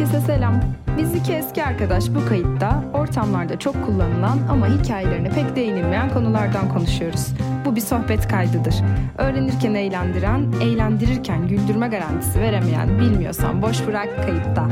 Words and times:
Herkese 0.00 0.26
selam. 0.26 0.60
Biz 0.98 1.14
iki 1.14 1.32
eski 1.32 1.64
arkadaş 1.64 2.04
bu 2.08 2.28
kayıtta 2.28 2.84
ortamlarda 2.94 3.58
çok 3.58 3.86
kullanılan 3.86 4.38
ama 4.50 4.68
hikayelerine 4.68 5.30
pek 5.30 5.56
değinilmeyen 5.56 6.10
konulardan 6.14 6.68
konuşuyoruz. 6.68 7.26
Bu 7.64 7.76
bir 7.76 7.80
sohbet 7.80 8.28
kaydıdır. 8.28 8.74
Öğrenirken 9.18 9.74
eğlendiren, 9.74 10.52
eğlendirirken 10.62 11.48
güldürme 11.48 11.88
garantisi 11.88 12.40
veremeyen 12.40 12.98
bilmiyorsan 12.98 13.62
boş 13.62 13.86
bırak 13.86 14.22
kayıtta. 14.22 14.68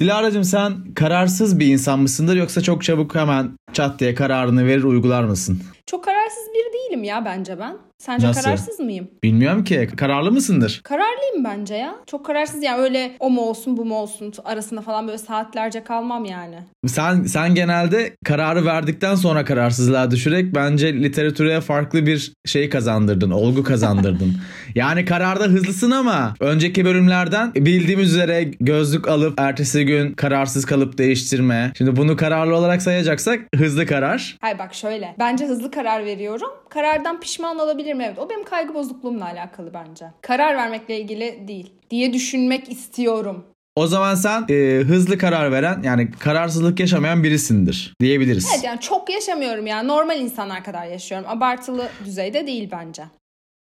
Dilara'cığım 0.00 0.44
sen 0.44 0.94
kararsız 0.94 1.58
bir 1.58 1.66
insan 1.66 1.98
mısındır 1.98 2.36
yoksa 2.36 2.60
çok 2.60 2.84
çabuk 2.84 3.14
hemen 3.14 3.50
çat 3.72 3.98
diye 4.00 4.14
kararını 4.14 4.66
verir 4.66 4.82
uygular 4.82 5.24
mısın? 5.24 5.62
Çok 5.86 6.04
kararsız 6.04 6.44
biri 6.54 6.69
değilim 6.90 7.04
ya 7.04 7.24
bence 7.24 7.58
ben. 7.58 7.76
Sence 7.98 8.26
Nasıl? 8.26 8.42
kararsız 8.42 8.80
mıyım? 8.80 9.08
Bilmiyorum 9.24 9.64
ki 9.64 9.88
kararlı 9.96 10.32
mısındır? 10.32 10.80
Kararlıyım 10.84 11.44
bence 11.44 11.74
ya. 11.74 11.94
Çok 12.06 12.26
kararsız 12.26 12.62
yani 12.62 12.82
öyle 12.82 13.12
o 13.18 13.30
mu 13.30 13.40
olsun 13.40 13.76
bu 13.76 13.84
mu 13.84 13.94
olsun 13.94 14.32
arasında 14.44 14.80
falan 14.80 15.06
böyle 15.06 15.18
saatlerce 15.18 15.84
kalmam 15.84 16.24
yani. 16.24 16.56
Sen 16.86 17.22
sen 17.22 17.54
genelde 17.54 18.16
kararı 18.24 18.64
verdikten 18.66 19.14
sonra 19.14 19.44
kararsızlığa 19.44 20.10
düşerek 20.10 20.54
bence 20.54 20.94
literatüre 21.02 21.60
farklı 21.60 22.06
bir 22.06 22.32
şey 22.46 22.68
kazandırdın, 22.68 23.30
olgu 23.30 23.64
kazandırdın. 23.64 24.34
yani 24.74 25.04
kararda 25.04 25.44
hızlısın 25.44 25.90
ama 25.90 26.34
önceki 26.40 26.84
bölümlerden 26.84 27.54
bildiğimiz 27.54 28.10
üzere 28.10 28.44
gözlük 28.44 29.08
alıp 29.08 29.40
ertesi 29.40 29.86
gün 29.86 30.12
kararsız 30.12 30.64
kalıp 30.64 30.98
değiştirme. 30.98 31.72
Şimdi 31.78 31.96
bunu 31.96 32.16
kararlı 32.16 32.56
olarak 32.56 32.82
sayacaksak 32.82 33.40
hızlı 33.56 33.86
karar. 33.86 34.36
Hayır 34.40 34.58
bak 34.58 34.74
şöyle. 34.74 35.14
Bence 35.18 35.46
hızlı 35.46 35.70
karar 35.70 36.04
veriyorum. 36.04 36.50
Karardan 36.80 37.20
pişman 37.20 37.58
olabilirim 37.58 38.00
evet. 38.00 38.18
O 38.18 38.30
benim 38.30 38.44
kaygı 38.44 38.74
bozukluğumla 38.74 39.24
alakalı 39.24 39.74
bence. 39.74 40.06
Karar 40.22 40.56
vermekle 40.56 41.00
ilgili 41.00 41.48
değil 41.48 41.72
diye 41.90 42.12
düşünmek 42.12 42.72
istiyorum. 42.72 43.44
O 43.76 43.86
zaman 43.86 44.14
sen 44.14 44.44
e, 44.48 44.80
hızlı 44.80 45.18
karar 45.18 45.52
veren 45.52 45.82
yani 45.82 46.10
kararsızlık 46.10 46.80
yaşamayan 46.80 47.24
birisindir 47.24 47.94
diyebiliriz. 48.00 48.48
Evet 48.54 48.64
yani 48.64 48.80
çok 48.80 49.10
yaşamıyorum 49.10 49.66
yani. 49.66 49.88
Normal 49.88 50.20
insanlar 50.20 50.64
kadar 50.64 50.86
yaşıyorum. 50.86 51.26
Abartılı 51.28 51.88
düzeyde 52.04 52.46
değil 52.46 52.68
bence. 52.72 53.02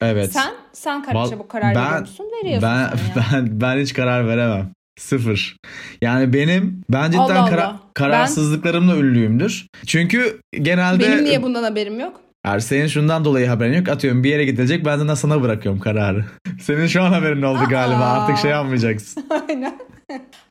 Evet. 0.01 0.31
Sen 0.31 0.53
sen 0.73 1.03
karar, 1.03 1.29
çabuk 1.29 1.49
karar 1.49 1.75
veriyor 1.75 1.99
musun? 1.99 2.27
Veriyorsun 2.43 2.69
ben, 2.69 2.89
ben 3.33 3.61
ben 3.61 3.79
hiç 3.81 3.93
karar 3.93 4.27
veremem. 4.27 4.71
Sıfır. 4.99 5.57
Yani 6.01 6.33
benim 6.33 6.83
ben 6.89 7.11
cidden 7.11 7.19
Allah 7.19 7.49
kara- 7.49 7.67
Allah. 7.67 7.79
kararsızlıklarımla 7.93 8.97
ünlüyüm,'dür. 8.97 9.67
Çünkü 9.87 10.39
genelde 10.61 10.99
Benim 10.99 11.23
niye 11.23 11.43
bundan 11.43 11.63
haberim 11.63 11.99
yok? 11.99 12.24
Yani 12.45 12.61
senin 12.61 12.87
şundan 12.87 13.25
dolayı 13.25 13.47
haberin 13.47 13.77
yok. 13.77 13.89
Atıyorum 13.89 14.23
bir 14.23 14.29
yere 14.29 14.45
gidilecek 14.45 14.85
ben 14.85 15.07
de 15.07 15.15
sana 15.15 15.41
bırakıyorum 15.41 15.79
kararı. 15.81 16.25
Senin 16.61 16.87
şu 16.87 17.01
an 17.03 17.11
haberin 17.11 17.41
oldu 17.41 17.59
Aa. 17.59 17.69
galiba. 17.69 18.05
Artık 18.05 18.37
şey 18.37 18.51
yapmayacaksın. 18.51 19.23
Aynen. 19.49 19.77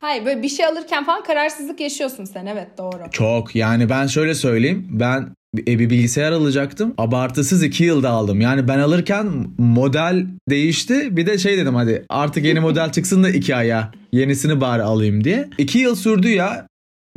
Hayır 0.01 0.25
böyle 0.25 0.41
bir 0.41 0.49
şey 0.49 0.65
alırken 0.65 1.05
falan 1.05 1.23
kararsızlık 1.23 1.79
yaşıyorsun 1.79 2.25
sen 2.25 2.45
evet 2.45 2.67
doğru. 2.77 2.97
Çok 3.11 3.55
yani 3.55 3.89
ben 3.89 4.07
şöyle 4.07 4.33
söyleyeyim. 4.33 4.87
Ben 4.89 5.29
bir 5.55 5.79
bir 5.79 5.89
bilgisayar 5.89 6.31
alacaktım. 6.31 6.93
Abartısız 6.97 7.63
2 7.63 7.83
yılda 7.83 8.09
aldım. 8.09 8.41
Yani 8.41 8.67
ben 8.67 8.79
alırken 8.79 9.27
model 9.57 10.25
değişti. 10.49 11.17
Bir 11.17 11.25
de 11.25 11.37
şey 11.37 11.57
dedim 11.57 11.75
hadi 11.75 12.05
artık 12.09 12.45
yeni 12.45 12.59
model 12.59 12.91
çıksın 12.91 13.23
da 13.23 13.29
2 13.29 13.55
aya 13.55 13.91
yenisini 14.11 14.61
bari 14.61 14.83
alayım 14.83 15.23
diye. 15.23 15.49
2 15.57 15.79
yıl 15.79 15.95
sürdü 15.95 16.29
ya. 16.29 16.67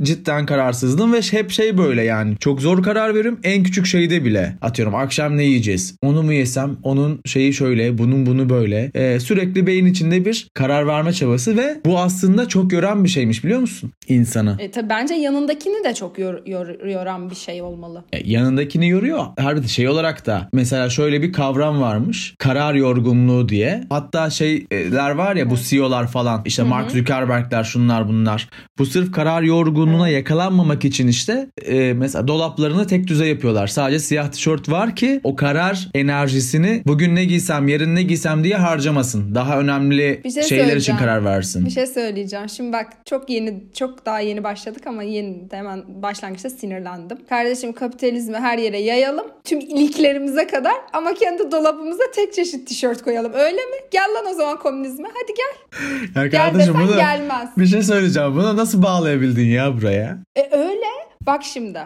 Cidden 0.02 0.46
kararsızdım 0.46 1.12
ve 1.12 1.20
hep 1.30 1.50
şey 1.50 1.78
böyle 1.78 2.02
yani 2.04 2.36
çok 2.40 2.60
zor 2.60 2.82
karar 2.82 3.14
veriyorum 3.14 3.40
en 3.44 3.62
küçük 3.62 3.86
şeyde 3.86 4.24
bile 4.24 4.56
atıyorum 4.62 4.94
akşam 4.94 5.36
ne 5.36 5.44
yiyeceğiz 5.44 5.96
onu 6.02 6.22
mu 6.22 6.32
yesem 6.32 6.76
onun 6.82 7.20
şeyi 7.26 7.54
şöyle 7.54 7.98
bunun 7.98 8.26
bunu 8.26 8.48
böyle 8.48 8.90
Ee, 8.94 9.20
sürekli 9.20 9.66
beyin 9.66 9.86
içinde 9.86 10.24
bir 10.24 10.48
karar 10.54 10.86
verme 10.86 11.12
çabası 11.12 11.56
ve 11.56 11.80
bu 11.86 11.98
aslında 11.98 12.48
çok 12.48 12.72
yoran 12.72 13.04
bir 13.04 13.08
şeymiş 13.08 13.44
biliyor 13.44 13.60
musun 13.60 13.92
insanı. 14.08 14.56
E, 14.58 14.70
tabii 14.70 14.88
bence 14.88 15.14
yanındakini 15.14 15.84
de 15.84 15.94
çok 15.94 16.18
yor, 16.18 16.46
yor- 16.46 16.86
yoran 16.90 17.30
bir 17.30 17.34
şey 17.36 17.62
olmalı. 17.62 18.04
E, 18.12 18.30
yanındakini 18.30 18.88
yoruyor. 18.88 19.24
Her 19.38 19.62
şey 19.62 19.88
olarak 19.88 20.26
da 20.26 20.48
mesela 20.52 20.90
şöyle 20.90 21.22
bir 21.22 21.32
kavram 21.32 21.80
varmış. 21.80 22.34
Karar 22.38 22.74
yorgunluğu 22.74 23.48
diye. 23.48 23.84
Hatta 23.90 24.30
şeyler 24.30 25.10
var 25.10 25.36
ya 25.36 25.50
bu 25.50 25.56
CEO'lar 25.56 26.06
falan 26.06 26.42
işte 26.44 26.62
Mark 26.62 26.90
Zuckerberg'ler 26.90 27.64
şunlar 27.64 28.08
bunlar. 28.08 28.48
Bu 28.78 28.86
sırf 28.86 29.12
karar 29.12 29.42
yorgunluğuna 29.88 30.08
yakalanmamak 30.08 30.84
için 30.84 31.08
işte 31.08 31.48
e, 31.66 31.92
mesela 31.92 32.28
dolaplarını 32.28 32.86
tek 32.86 33.06
düze 33.06 33.26
yapıyorlar. 33.26 33.66
Sadece 33.66 33.98
siyah 33.98 34.28
tişört 34.28 34.68
var 34.68 34.96
ki 34.96 35.20
o 35.24 35.36
karar 35.36 35.88
enerjisini 35.94 36.82
bugün 36.86 37.16
ne 37.16 37.24
giysem 37.24 37.68
yarın 37.68 37.94
ne 37.94 38.02
giysem 38.02 38.44
diye 38.44 38.56
harcamasın. 38.56 39.34
Daha 39.34 39.60
önemli 39.60 40.20
Bir 40.24 40.30
şey 40.30 40.42
şeyler 40.42 40.76
için 40.76 40.96
karar 40.96 41.24
versin. 41.24 41.66
Bir 41.66 41.70
şey 41.70 41.86
söyleyeceğim. 41.86 42.48
Şimdi 42.48 42.72
bak 42.72 42.86
çok 43.04 43.30
yeni, 43.30 43.64
çok 43.74 44.06
daha 44.06 44.20
yeni 44.20 44.44
başladık 44.44 44.86
ama 44.86 45.02
yeni 45.02 45.50
de 45.50 45.56
hemen 45.56 45.84
başlangıçta 46.02 46.50
sinirlendim. 46.50 47.18
Kardeşim 47.28 47.72
kapitalizmi 47.72 48.36
her 48.36 48.58
yere 48.58 48.78
yayalım. 48.78 49.26
Tüm 49.44 49.60
iliklerimize 49.60 50.46
kadar 50.46 50.74
ama 50.92 51.14
kendi 51.14 51.50
dolabımıza 51.52 52.02
tek 52.14 52.34
çeşit 52.34 52.68
tişört 52.68 53.02
koyalım. 53.02 53.32
Öyle 53.34 53.56
mi? 53.56 53.76
Gel 53.90 54.08
lan 54.16 54.32
o 54.32 54.36
zaman 54.36 54.58
komünizme. 54.58 55.08
Hadi 55.08 55.34
gel. 55.36 55.78
Ya 56.22 56.26
Gel 56.26 56.42
kardeşim 56.42 56.74
desen 56.74 56.88
bunu 56.88 56.96
gelmez. 56.96 57.48
bir 57.58 57.66
şey 57.66 57.82
söyleyeceğim. 57.82 58.36
Bunu 58.36 58.56
nasıl 58.56 58.82
bağlayabildin 58.82 59.46
ya 59.46 59.77
buraya? 59.80 60.18
E 60.36 60.48
öyle. 60.56 60.86
Bak 61.26 61.44
şimdi. 61.44 61.80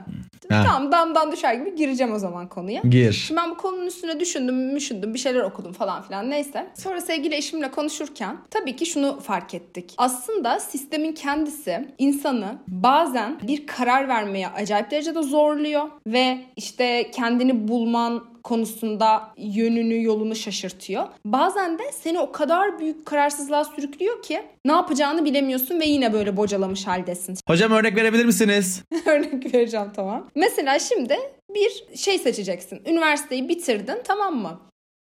Tamam 0.49 0.93
damdan 0.93 1.33
düşer 1.33 1.55
gibi 1.55 1.75
gireceğim 1.75 2.13
o 2.13 2.19
zaman 2.19 2.49
konuya. 2.49 2.83
Gir. 2.89 3.13
Şimdi 3.13 3.41
ben 3.41 3.51
bu 3.51 3.57
konunun 3.57 3.87
üstüne 3.87 4.21
düşündüm, 4.21 4.77
düşündüm, 4.77 5.15
bir 5.15 5.19
şeyler 5.19 5.41
okudum 5.41 5.73
falan 5.73 6.03
filan 6.03 6.31
neyse. 6.31 6.67
Sonra 6.75 7.01
sevgili 7.01 7.35
eşimle 7.35 7.71
konuşurken 7.71 8.37
tabii 8.51 8.77
ki 8.77 8.87
şunu 8.87 9.21
fark 9.21 9.55
ettik. 9.55 9.95
Aslında 9.99 10.61
sistemin 10.61 11.13
kendisi 11.13 11.89
insanı 11.99 12.59
bazen 12.69 13.41
bir 13.43 13.67
karar 13.67 14.09
vermeye 14.09 14.49
acayip 14.49 14.91
derecede 14.91 15.23
zorluyor 15.23 15.89
ve 16.07 16.39
işte 16.57 17.11
kendini 17.11 17.69
bulman 17.69 18.32
konusunda 18.45 19.31
yönünü 19.37 20.03
yolunu 20.03 20.37
şaşırtıyor. 20.37 21.05
Bazen 21.25 21.79
de 21.79 21.83
seni 21.93 22.21
o 22.21 22.33
kadar 22.33 22.79
büyük 22.79 23.07
kararsızlığa 23.07 23.65
sürüklüyor 23.65 24.23
ki 24.23 24.43
ne 24.65 24.73
yapacağını 24.73 25.25
bilemiyorsun 25.25 25.81
ve 25.81 25.85
yine 25.85 26.13
böyle 26.13 26.37
bocalamış 26.37 26.87
haldesin. 26.87 27.37
Hocam 27.49 27.73
örnek 27.73 27.97
verebilir 27.97 28.25
misiniz? 28.25 28.83
Örnek 29.07 29.55
vereceğim 29.55 29.91
tamam. 29.97 30.31
Mesela 30.35 30.79
şimdi 30.79 31.19
bir 31.55 31.97
şey 31.97 32.19
seçeceksin. 32.19 32.83
Üniversiteyi 32.87 33.49
bitirdin 33.49 33.99
tamam 34.05 34.37
mı? 34.37 34.61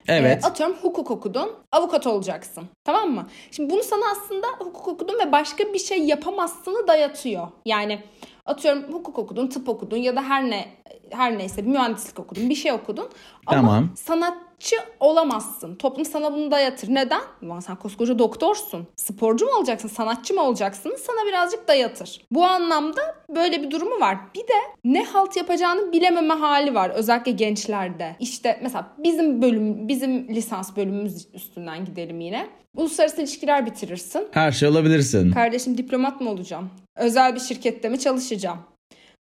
Evet. 0.07 0.43
Ee, 0.43 0.47
atıyorum 0.47 0.75
hukuk 0.81 1.11
okudun, 1.11 1.51
avukat 1.71 2.07
olacaksın. 2.07 2.63
Tamam 2.83 3.11
mı? 3.11 3.27
Şimdi 3.51 3.73
bunu 3.73 3.83
sana 3.83 4.03
aslında 4.11 4.47
hukuk 4.59 4.87
okudun 4.87 5.19
ve 5.19 5.31
başka 5.31 5.73
bir 5.73 5.79
şey 5.79 5.99
yapamazsını 5.99 6.87
dayatıyor. 6.87 7.47
Yani 7.65 7.99
atıyorum 8.45 8.83
hukuk 8.93 9.19
okudun, 9.19 9.47
tıp 9.47 9.69
okudun 9.69 9.97
ya 9.97 10.15
da 10.15 10.21
her 10.21 10.49
ne 10.49 10.67
her 11.11 11.37
neyse 11.37 11.65
bir 11.65 11.69
mühendislik 11.71 12.19
okudun, 12.19 12.49
bir 12.49 12.55
şey 12.55 12.71
okudun. 12.71 13.09
Ama 13.45 13.61
Tamam. 13.61 13.89
sanatçı 13.95 14.75
olamazsın. 14.99 15.75
Toplum 15.75 16.05
sana 16.05 16.33
bunu 16.33 16.51
dayatır. 16.51 16.87
Neden? 16.95 17.21
Ulan 17.41 17.59
sen 17.59 17.75
koskoca 17.75 18.19
doktorsun. 18.19 18.87
Sporcu 18.95 19.45
mu 19.45 19.51
olacaksın, 19.57 19.87
sanatçı 19.87 20.33
mı 20.33 20.41
olacaksın? 20.41 20.95
Sana 21.07 21.27
birazcık 21.27 21.67
dayatır. 21.67 22.21
Bu 22.31 22.45
anlamda 22.45 23.15
böyle 23.35 23.63
bir 23.63 23.71
durumu 23.71 23.99
var. 23.99 24.17
Bir 24.35 24.41
de 24.41 24.53
ne 24.83 25.03
halt 25.03 25.37
yapacağını 25.37 25.91
bilememe 25.93 26.33
hali 26.33 26.75
var. 26.75 26.89
Özellikle 26.89 27.31
gençlerde. 27.31 28.15
İşte 28.19 28.59
mesela 28.63 28.87
bizim 28.97 29.41
bölüm, 29.41 29.87
bizim 29.87 30.27
lisans 30.27 30.75
bölümümüz 30.75 31.27
üstünden 31.33 31.85
gidelim 31.85 32.19
yine. 32.21 32.47
Uluslararası 32.75 33.21
ilişkiler 33.21 33.65
bitirirsin. 33.65 34.27
Her 34.31 34.51
şey 34.51 34.69
olabilirsin. 34.69 35.31
Kardeşim 35.31 35.77
diplomat 35.77 36.21
mı 36.21 36.29
olacağım? 36.29 36.69
Özel 36.95 37.35
bir 37.35 37.39
şirkette 37.39 37.89
mi 37.89 37.99
çalışacağım? 37.99 38.57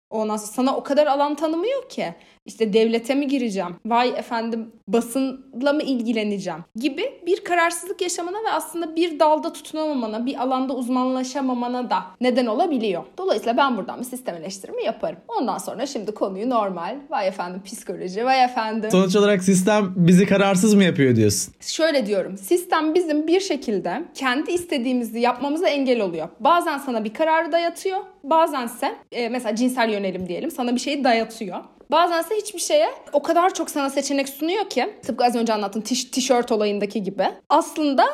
Ondan 0.10 0.38
sonra 0.38 0.52
sana 0.52 0.76
o 0.78 0.84
kadar 0.84 1.08
alan 1.08 1.36
tanımıyor 1.36 1.90
ki. 1.90 2.16
İşte 2.46 2.74
devlete 2.74 3.16
mi 3.16 3.28
gireceğim? 3.28 3.76
Vay 3.86 4.10
efendim 4.10 4.72
basınla 4.88 5.74
mı 5.74 5.82
ilgileneceğim? 5.84 6.60
Gibi 6.76 7.04
bir 7.26 7.44
kararsızlık 7.44 8.02
yaşamana 8.02 8.38
ve 8.38 8.52
aslında 8.52 8.96
bir 8.96 9.20
dalda 9.20 9.54
tutunamamana, 9.54 10.26
bir 10.26 10.44
alanda 10.44 10.74
uzmanlaşamamana 10.74 11.90
da 11.90 12.04
neden 12.22 12.46
olabiliyor. 12.46 13.04
Dolayısıyla 13.18 13.58
ben 13.58 13.78
buradan 13.78 14.00
bir 14.00 14.06
sistem 14.06 14.36
eleştirimi 14.36 14.84
yaparım. 14.84 15.18
Ondan 15.28 15.58
sonra 15.58 15.86
şimdi 15.86 16.12
konuyu 16.12 16.50
normal. 16.50 16.96
Vay 17.10 17.28
efendim 17.28 17.62
psikoloji, 17.66 18.26
vay 18.26 18.44
efendim. 18.44 18.92
Sonuç 18.92 19.16
olarak 19.16 19.44
sistem 19.44 19.94
bizi 19.96 20.26
kararsız 20.26 20.74
mı 20.74 20.84
yapıyor 20.84 21.16
diyorsun? 21.16 21.54
Şöyle 21.62 22.06
diyorum. 22.06 22.38
Sistem 22.38 22.94
bizim 22.94 23.28
bir 23.28 23.40
şekilde 23.40 24.04
kendi 24.14 24.52
istediğimizi 24.52 25.20
yapmamıza 25.20 25.68
engel 25.68 26.02
oluyor. 26.02 26.28
Bazen 26.40 26.78
sana 26.78 27.04
bir 27.04 27.14
kararı 27.14 27.52
dayatıyor. 27.52 28.00
Bazense 28.24 28.96
e, 29.12 29.30
mesela 29.30 29.56
cinsel 29.56 29.90
yönelim 29.90 30.28
diyelim 30.28 30.52
sana 30.52 30.76
bir 30.76 30.80
şeyi 30.80 31.04
dayatıyor. 31.04 31.58
Bazense 31.92 32.36
hiçbir 32.42 32.60
şeye 32.60 32.88
o 33.14 33.22
kadar 33.22 33.54
çok 33.54 33.70
sana 33.70 33.90
seçenek 33.90 34.30
sunuyor 34.30 34.70
ki 34.70 34.90
tıpkı 35.06 35.26
az 35.26 35.36
önce 35.36 35.54
anlattığım 35.54 35.82
tiş- 35.82 36.12
tişört 36.12 36.52
olayındaki 36.52 37.04
gibi. 37.04 37.24
Aslında 37.50 38.06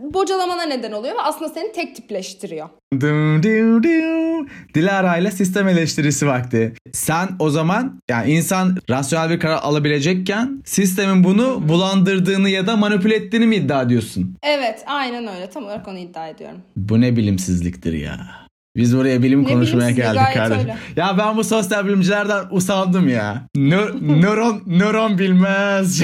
bocalamana 0.00 0.62
neden 0.62 0.92
oluyor 0.92 1.14
ve 1.14 1.20
aslında 1.20 1.48
seni 1.54 1.72
tek 1.72 1.96
tipleştiriyor. 1.96 2.68
Dım, 2.92 3.42
dım, 3.42 3.82
dım. 3.82 4.48
Dilara 4.74 5.16
ile 5.16 5.30
sistem 5.30 5.68
eleştirisi 5.68 6.26
vakti. 6.26 6.74
Sen 6.92 7.28
o 7.38 7.50
zaman 7.50 8.00
yani 8.10 8.30
insan 8.32 8.76
rasyonel 8.90 9.30
bir 9.30 9.40
karar 9.40 9.58
alabilecekken 9.62 10.62
sistemin 10.64 11.24
bunu 11.24 11.68
bulandırdığını 11.68 12.48
ya 12.50 12.66
da 12.66 12.76
manipüle 12.76 13.14
ettiğini 13.14 13.46
mi 13.46 13.56
iddia 13.56 13.82
ediyorsun? 13.82 14.36
Evet 14.42 14.82
aynen 14.86 15.26
öyle 15.34 15.50
tam 15.50 15.64
olarak 15.64 15.88
onu 15.88 15.98
iddia 15.98 16.28
ediyorum. 16.28 16.58
Bu 16.76 17.00
ne 17.00 17.16
bilimsizliktir 17.16 17.92
ya. 17.92 18.43
Biz 18.76 18.96
buraya 18.96 19.22
bilim 19.22 19.42
Ne 19.44 19.48
konuşmaya 19.48 19.90
geldik 19.90 20.20
kardeşim. 20.34 20.60
öyle. 20.62 20.76
Ya 20.96 21.14
ben 21.18 21.36
bu 21.36 21.44
sosyal 21.44 21.86
bilimcilerden 21.86 22.44
usandım 22.50 23.08
ya. 23.08 23.42
Nö- 23.56 24.20
nöron 24.22 24.62
nöron 24.66 25.18
bilmez. 25.18 26.02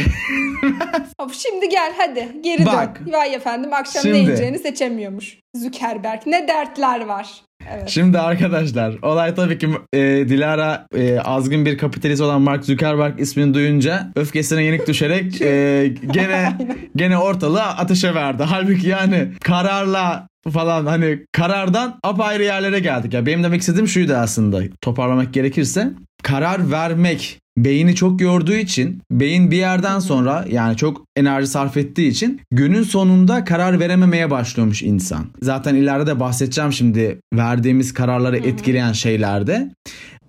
Hop, 1.21 1.35
şimdi 1.35 1.69
gel 1.69 1.93
hadi 1.99 2.29
geri 2.45 2.67
Bak. 2.67 3.01
dön. 3.07 3.13
Vay 3.13 3.35
efendim 3.35 3.73
akşam 3.73 4.03
Şimdi. 4.03 4.15
ne 4.15 4.19
yiyeceğini 4.19 4.59
seçemiyormuş. 4.59 5.39
Zuckerberg 5.57 6.21
ne 6.27 6.49
dertler 6.49 7.07
var. 7.07 7.29
Evet. 7.75 7.89
Şimdi 7.89 8.19
arkadaşlar 8.19 8.95
olay 9.03 9.35
tabii 9.35 9.59
ki 9.59 9.69
e, 9.93 9.99
Dilara 10.01 10.87
e, 10.97 11.19
azgın 11.19 11.67
bir 11.67 11.79
kapitalist 11.79 12.23
olan 12.23 12.41
Mark 12.43 12.65
Zuckerberg 12.65 13.21
ismini 13.21 13.55
duyunca 13.55 14.13
öfkesine 14.17 14.63
yenik 14.65 14.87
düşerek 14.87 15.41
e, 15.43 15.87
gene 16.11 16.53
gene 16.97 17.19
ortalığı 17.19 17.63
ateşe 17.63 18.15
verdi. 18.15 18.43
Halbuki 18.43 18.89
yani 18.89 19.29
kararla 19.41 20.29
falan 20.49 20.87
hani 20.87 21.27
karardan 21.33 21.99
apayrı 22.03 22.43
yerlere 22.43 22.81
geldik. 22.81 23.15
Ya 23.15 23.27
benim 23.27 23.43
demek 23.43 23.61
istediğim 23.61 23.89
şuydu 23.89 24.15
aslında 24.15 24.63
toparlamak 24.81 25.35
gerekirse 25.35 25.93
karar 26.23 26.71
vermek 26.71 27.41
beyni 27.59 27.95
çok 27.95 28.21
yorduğu 28.21 28.55
için 28.55 29.03
beyin 29.11 29.51
bir 29.51 29.57
yerden 29.57 29.99
sonra 29.99 30.45
yani 30.51 30.77
çok 30.77 31.05
enerji 31.17 31.47
sarf 31.47 31.77
ettiği 31.77 32.09
için 32.09 32.41
günün 32.51 32.83
sonunda 32.83 33.45
karar 33.45 33.81
verememeye 33.81 34.31
başlıyormuş 34.31 34.83
insan. 34.83 35.27
Zaten 35.43 35.75
ileride 35.75 36.07
de 36.07 36.21
bahsedeceğim 36.21 36.73
şimdi 36.73 37.21
verdiğimiz 37.35 37.95
kararları 37.95 38.37
etkileyen 38.37 38.93
şeylerde. 38.93 39.71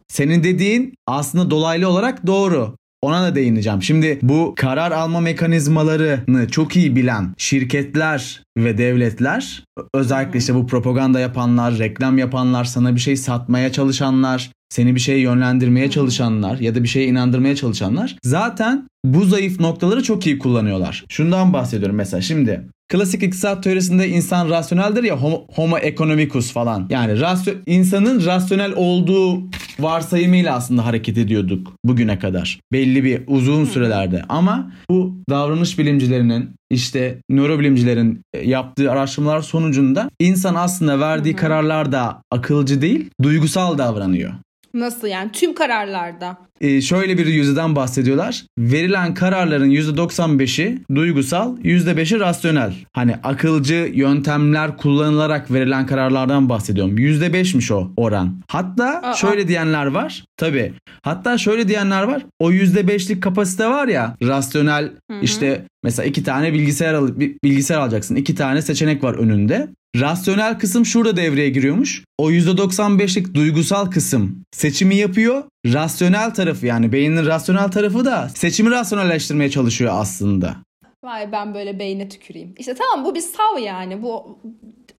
Senin 0.07 0.43
dediğin 0.43 0.93
aslında 1.07 1.49
dolaylı 1.49 1.89
olarak 1.89 2.27
doğru. 2.27 2.75
Ona 3.01 3.23
da 3.23 3.35
değineceğim. 3.35 3.83
Şimdi 3.83 4.19
bu 4.21 4.53
karar 4.57 4.91
alma 4.91 5.19
mekanizmalarını 5.19 6.47
çok 6.47 6.75
iyi 6.75 6.95
bilen 6.95 7.33
şirketler 7.37 8.43
ve 8.57 8.77
devletler 8.77 9.63
özellikle 9.95 10.39
işte 10.39 10.55
bu 10.55 10.67
propaganda 10.67 11.19
yapanlar, 11.19 11.79
reklam 11.79 12.17
yapanlar, 12.17 12.63
sana 12.63 12.95
bir 12.95 12.99
şey 12.99 13.17
satmaya 13.17 13.71
çalışanlar, 13.71 14.51
seni 14.69 14.95
bir 14.95 14.99
şeye 14.99 15.19
yönlendirmeye 15.19 15.89
çalışanlar 15.89 16.59
ya 16.59 16.75
da 16.75 16.83
bir 16.83 16.87
şeye 16.87 17.05
inandırmaya 17.05 17.55
çalışanlar 17.55 18.17
zaten 18.23 18.87
bu 19.05 19.25
zayıf 19.25 19.59
noktaları 19.59 20.03
çok 20.03 20.27
iyi 20.27 20.39
kullanıyorlar. 20.39 21.05
Şundan 21.09 21.53
bahsediyorum 21.53 21.95
mesela 21.95 22.21
şimdi 22.21 22.67
Klasik 22.91 23.23
iktisat 23.23 23.63
teorisinde 23.63 24.09
insan 24.09 24.49
rasyoneldir 24.49 25.03
ya 25.03 25.17
homo, 25.17 25.45
homo 25.55 25.77
economicus 25.77 26.51
falan. 26.51 26.87
Yani 26.89 27.19
rasyo, 27.19 27.53
insanın 27.65 28.25
rasyonel 28.25 28.73
olduğu 28.75 29.43
varsayımıyla 29.79 30.55
aslında 30.55 30.85
hareket 30.85 31.17
ediyorduk 31.17 31.73
bugüne 31.85 32.19
kadar. 32.19 32.59
Belli 32.71 33.03
bir 33.03 33.23
uzun 33.27 33.65
sürelerde. 33.65 34.23
Ama 34.29 34.71
bu 34.89 35.15
davranış 35.29 35.79
bilimcilerinin 35.79 36.49
işte 36.69 37.17
nörobilimcilerin 37.29 38.21
e, 38.33 38.49
yaptığı 38.49 38.91
araştırmalar 38.91 39.41
sonucunda 39.41 40.09
insan 40.19 40.55
aslında 40.55 40.99
verdiği 40.99 41.35
kararlarda 41.35 42.21
akılcı 42.31 42.81
değil, 42.81 43.09
duygusal 43.23 43.77
davranıyor. 43.77 44.31
Nasıl 44.73 45.07
yani 45.07 45.31
tüm 45.31 45.55
kararlarda. 45.55 46.37
Ee, 46.61 46.81
şöyle 46.81 47.17
bir 47.17 47.25
yüzdeden 47.25 47.75
bahsediyorlar. 47.75 48.43
Verilen 48.57 49.13
kararların 49.13 49.69
%95'i 49.69 50.79
duygusal, 50.95 51.57
%5'i 51.57 52.19
rasyonel. 52.19 52.73
Hani 52.93 53.15
akılcı 53.23 53.91
yöntemler 53.93 54.77
kullanılarak 54.77 55.51
verilen 55.51 55.85
kararlardan 55.85 56.49
bahsediyorum. 56.49 56.97
%5'miş 56.97 57.73
o 57.73 57.91
oran. 57.97 58.41
Hatta 58.47 59.01
Aa. 59.03 59.13
şöyle 59.13 59.47
diyenler 59.47 59.85
var. 59.85 60.23
Tabii. 60.37 60.73
Hatta 61.01 61.37
şöyle 61.37 61.67
diyenler 61.67 62.03
var. 62.03 62.25
O 62.39 62.51
%5'lik 62.51 63.23
kapasite 63.23 63.67
var 63.67 63.87
ya 63.87 64.15
rasyonel 64.23 64.91
işte 65.21 65.65
mesela 65.83 66.05
iki 66.05 66.23
tane 66.23 66.53
bilgisayar 66.53 66.93
al 66.93 67.19
bir 67.19 67.35
bilgisayar 67.43 67.77
alacaksın. 67.79 68.15
iki 68.15 68.35
tane 68.35 68.61
seçenek 68.61 69.03
var 69.03 69.13
önünde. 69.13 69.67
Rasyonel 69.95 70.59
kısım 70.59 70.85
şurada 70.85 71.15
devreye 71.17 71.49
giriyormuş. 71.49 72.03
O 72.17 72.31
%95'lik 72.31 73.33
duygusal 73.33 73.91
kısım 73.91 74.43
seçimi 74.51 74.95
yapıyor. 74.95 75.43
Rasyonel 75.65 76.33
tarafı 76.33 76.65
yani 76.65 76.91
beynin 76.91 77.25
rasyonel 77.25 77.71
tarafı 77.71 78.05
da 78.05 78.29
seçimi 78.29 78.71
rasyonelleştirmeye 78.71 79.49
çalışıyor 79.49 79.91
aslında. 79.95 80.55
Vay 81.03 81.31
ben 81.31 81.53
böyle 81.53 81.79
beyne 81.79 82.09
tüküreyim. 82.09 82.55
İşte 82.57 82.73
tamam 82.73 83.05
bu 83.05 83.15
bir 83.15 83.21
sav 83.21 83.57
yani. 83.63 84.01
Bu 84.01 84.39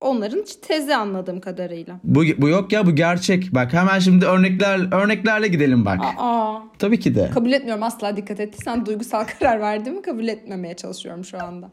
onların 0.02 0.44
tezi 0.68 0.96
anladığım 0.96 1.40
kadarıyla. 1.40 2.00
Bu, 2.04 2.22
bu 2.38 2.48
yok 2.48 2.72
ya 2.72 2.86
bu 2.86 2.94
gerçek. 2.94 3.54
Bak 3.54 3.72
hemen 3.72 3.98
şimdi 3.98 4.26
örnekler 4.26 4.94
örneklerle 5.02 5.48
gidelim 5.48 5.84
bak. 5.84 5.98
Aa, 6.18 6.58
Tabii 6.78 7.00
ki 7.00 7.14
de. 7.14 7.30
kabul 7.34 7.52
etmiyorum 7.52 7.82
asla 7.82 8.16
dikkat 8.16 8.40
ettiysen 8.40 8.86
duygusal 8.86 9.24
karar 9.38 9.60
verdiğimi 9.60 10.02
kabul 10.02 10.28
etmemeye 10.28 10.74
çalışıyorum 10.76 11.24
şu 11.24 11.42
anda. 11.42 11.70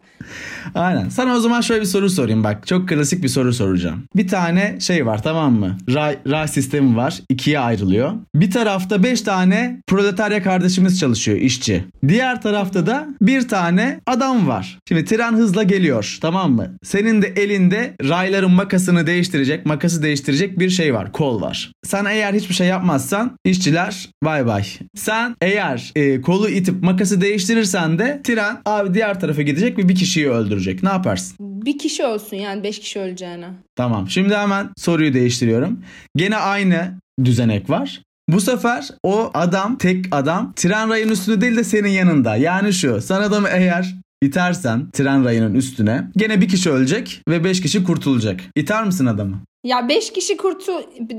Aynen. 0.75 1.09
Sana 1.09 1.35
o 1.35 1.39
zaman 1.39 1.61
şöyle 1.61 1.81
bir 1.81 1.85
soru 1.85 2.09
sorayım 2.09 2.43
bak. 2.43 2.67
Çok 2.67 2.89
klasik 2.89 3.23
bir 3.23 3.27
soru 3.27 3.53
soracağım. 3.53 4.03
Bir 4.15 4.27
tane 4.27 4.79
şey 4.79 5.05
var 5.05 5.23
tamam 5.23 5.53
mı? 5.53 5.77
Ray, 5.93 6.17
ray 6.27 6.47
sistemi 6.47 6.95
var. 6.95 7.19
ikiye 7.29 7.59
ayrılıyor. 7.59 8.11
Bir 8.35 8.51
tarafta 8.51 9.03
5 9.03 9.21
tane 9.21 9.81
proletarya 9.87 10.43
kardeşimiz 10.43 10.99
çalışıyor 10.99 11.37
işçi. 11.37 11.83
Diğer 12.07 12.41
tarafta 12.41 12.87
da 12.87 13.07
bir 13.21 13.47
tane 13.47 13.99
adam 14.05 14.47
var. 14.47 14.79
Şimdi 14.87 15.05
tren 15.05 15.33
hızla 15.33 15.63
geliyor 15.63 16.17
tamam 16.21 16.51
mı? 16.51 16.77
Senin 16.83 17.21
de 17.21 17.27
elinde 17.27 17.93
rayların 18.19 18.51
makasını 18.51 19.07
değiştirecek, 19.07 19.65
makası 19.65 20.03
değiştirecek 20.03 20.59
bir 20.59 20.69
şey 20.69 20.93
var. 20.93 21.11
Kol 21.11 21.41
var. 21.41 21.71
Sen 21.83 22.05
eğer 22.05 22.33
hiçbir 22.33 22.53
şey 22.53 22.67
yapmazsan 22.67 23.37
işçiler 23.45 24.09
bay 24.23 24.45
bay. 24.45 24.63
Sen 24.95 25.35
eğer 25.41 25.91
e, 25.95 26.21
kolu 26.21 26.49
itip 26.49 26.83
makası 26.83 27.21
değiştirirsen 27.21 27.99
de 27.99 28.21
tren 28.23 28.57
abi 28.65 28.93
diğer 28.93 29.19
tarafa 29.19 29.41
gidecek 29.41 29.77
ve 29.77 29.89
bir 29.89 29.95
kişiyi 29.95 30.29
öldürecek. 30.29 30.83
Ne 30.83 30.89
yaparsın? 30.89 31.37
Bir 31.39 31.77
kişi 31.77 32.03
ölsün 32.03 32.37
yani 32.37 32.63
beş 32.63 32.79
kişi 32.79 32.99
öleceğine. 32.99 33.47
Tamam. 33.75 34.09
Şimdi 34.09 34.35
hemen 34.35 34.69
soruyu 34.77 35.13
değiştiriyorum. 35.13 35.79
Gene 36.15 36.37
aynı 36.37 36.99
düzenek 37.25 37.69
var. 37.69 38.01
Bu 38.29 38.41
sefer 38.41 38.89
o 39.03 39.31
adam 39.33 39.77
tek 39.77 40.05
adam 40.11 40.53
tren 40.55 40.89
rayının 40.89 41.11
üstünde 41.11 41.41
değil 41.41 41.57
de 41.57 41.63
senin 41.63 41.89
yanında. 41.89 42.35
Yani 42.35 42.73
şu 42.73 43.01
sen 43.01 43.21
adamı 43.21 43.47
eğer 43.47 43.95
itersen 44.21 44.91
tren 44.91 45.25
rayının 45.25 45.53
üstüne 45.53 46.03
gene 46.17 46.41
bir 46.41 46.47
kişi 46.47 46.69
ölecek 46.71 47.21
ve 47.29 47.43
beş 47.43 47.61
kişi 47.61 47.83
kurtulacak. 47.83 48.39
İter 48.55 48.83
misin 48.85 49.05
adamı? 49.05 49.41
Ya 49.63 49.89
beş 49.89 50.13
kişi 50.13 50.37
kurtu 50.37 50.71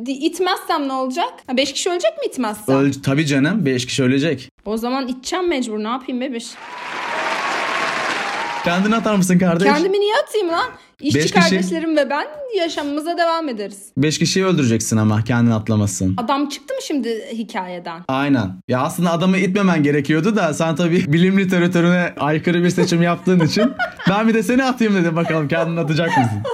itmezsem 0.07 0.89
ne 0.89 0.93
olacak? 0.93 1.31
Ha, 1.47 1.57
beş 1.57 1.73
kişi 1.73 1.91
ölecek 1.91 2.11
mi 2.19 2.27
itmezsem? 2.27 2.77
Öl 2.77 2.93
tabii 2.93 3.27
canım 3.27 3.67
beş 3.67 3.87
kişi 3.87 4.03
ölecek. 4.03 4.49
o 4.65 4.77
zaman 4.77 5.09
iteceğim 5.09 5.49
mecbur 5.49 5.79
ne 5.79 5.89
yapayım 5.89 6.21
bebiş? 6.21 6.47
Kendini 8.65 8.97
atar 8.97 9.15
mısın 9.15 9.39
kardeş? 9.39 9.69
Kendimi 9.69 10.01
niye 10.01 10.15
atayım 10.25 10.49
lan? 10.49 10.71
İşçi 11.01 11.19
Beş 11.19 11.33
kişi- 11.33 11.35
kardeşlerim 11.51 11.97
ve 11.97 12.11
ben 12.11 12.27
yaşamımıza 12.59 13.19
devam 13.19 13.49
ederiz. 13.49 13.93
Beş 13.97 14.19
kişiyi 14.19 14.45
öldüreceksin 14.45 14.97
ama 14.97 15.25
kendini 15.25 15.55
atlamasın. 15.55 16.15
Adam 16.19 16.49
çıktı 16.49 16.75
mı 16.75 16.81
şimdi 16.83 17.27
hikayeden? 17.33 18.03
Aynen. 18.09 18.51
Ya 18.69 18.81
aslında 18.81 19.11
adamı 19.13 19.39
itmemen 19.39 19.83
gerekiyordu 19.83 20.37
da 20.37 20.55
sen 20.55 20.77
tabii 20.77 21.05
bilim 21.13 21.39
literatürüne 21.39 22.15
aykırı 22.21 22.65
bir 22.65 22.71
seçim 22.71 23.03
yaptığın 23.03 23.41
için 23.41 23.73
ben 24.11 24.29
bir 24.29 24.35
de 24.35 24.43
seni 24.43 24.65
atayım 24.65 24.95
dedim 24.95 25.17
bakalım 25.17 25.49
kendini 25.49 25.81
atacak 25.81 26.09
mısın? 26.09 26.43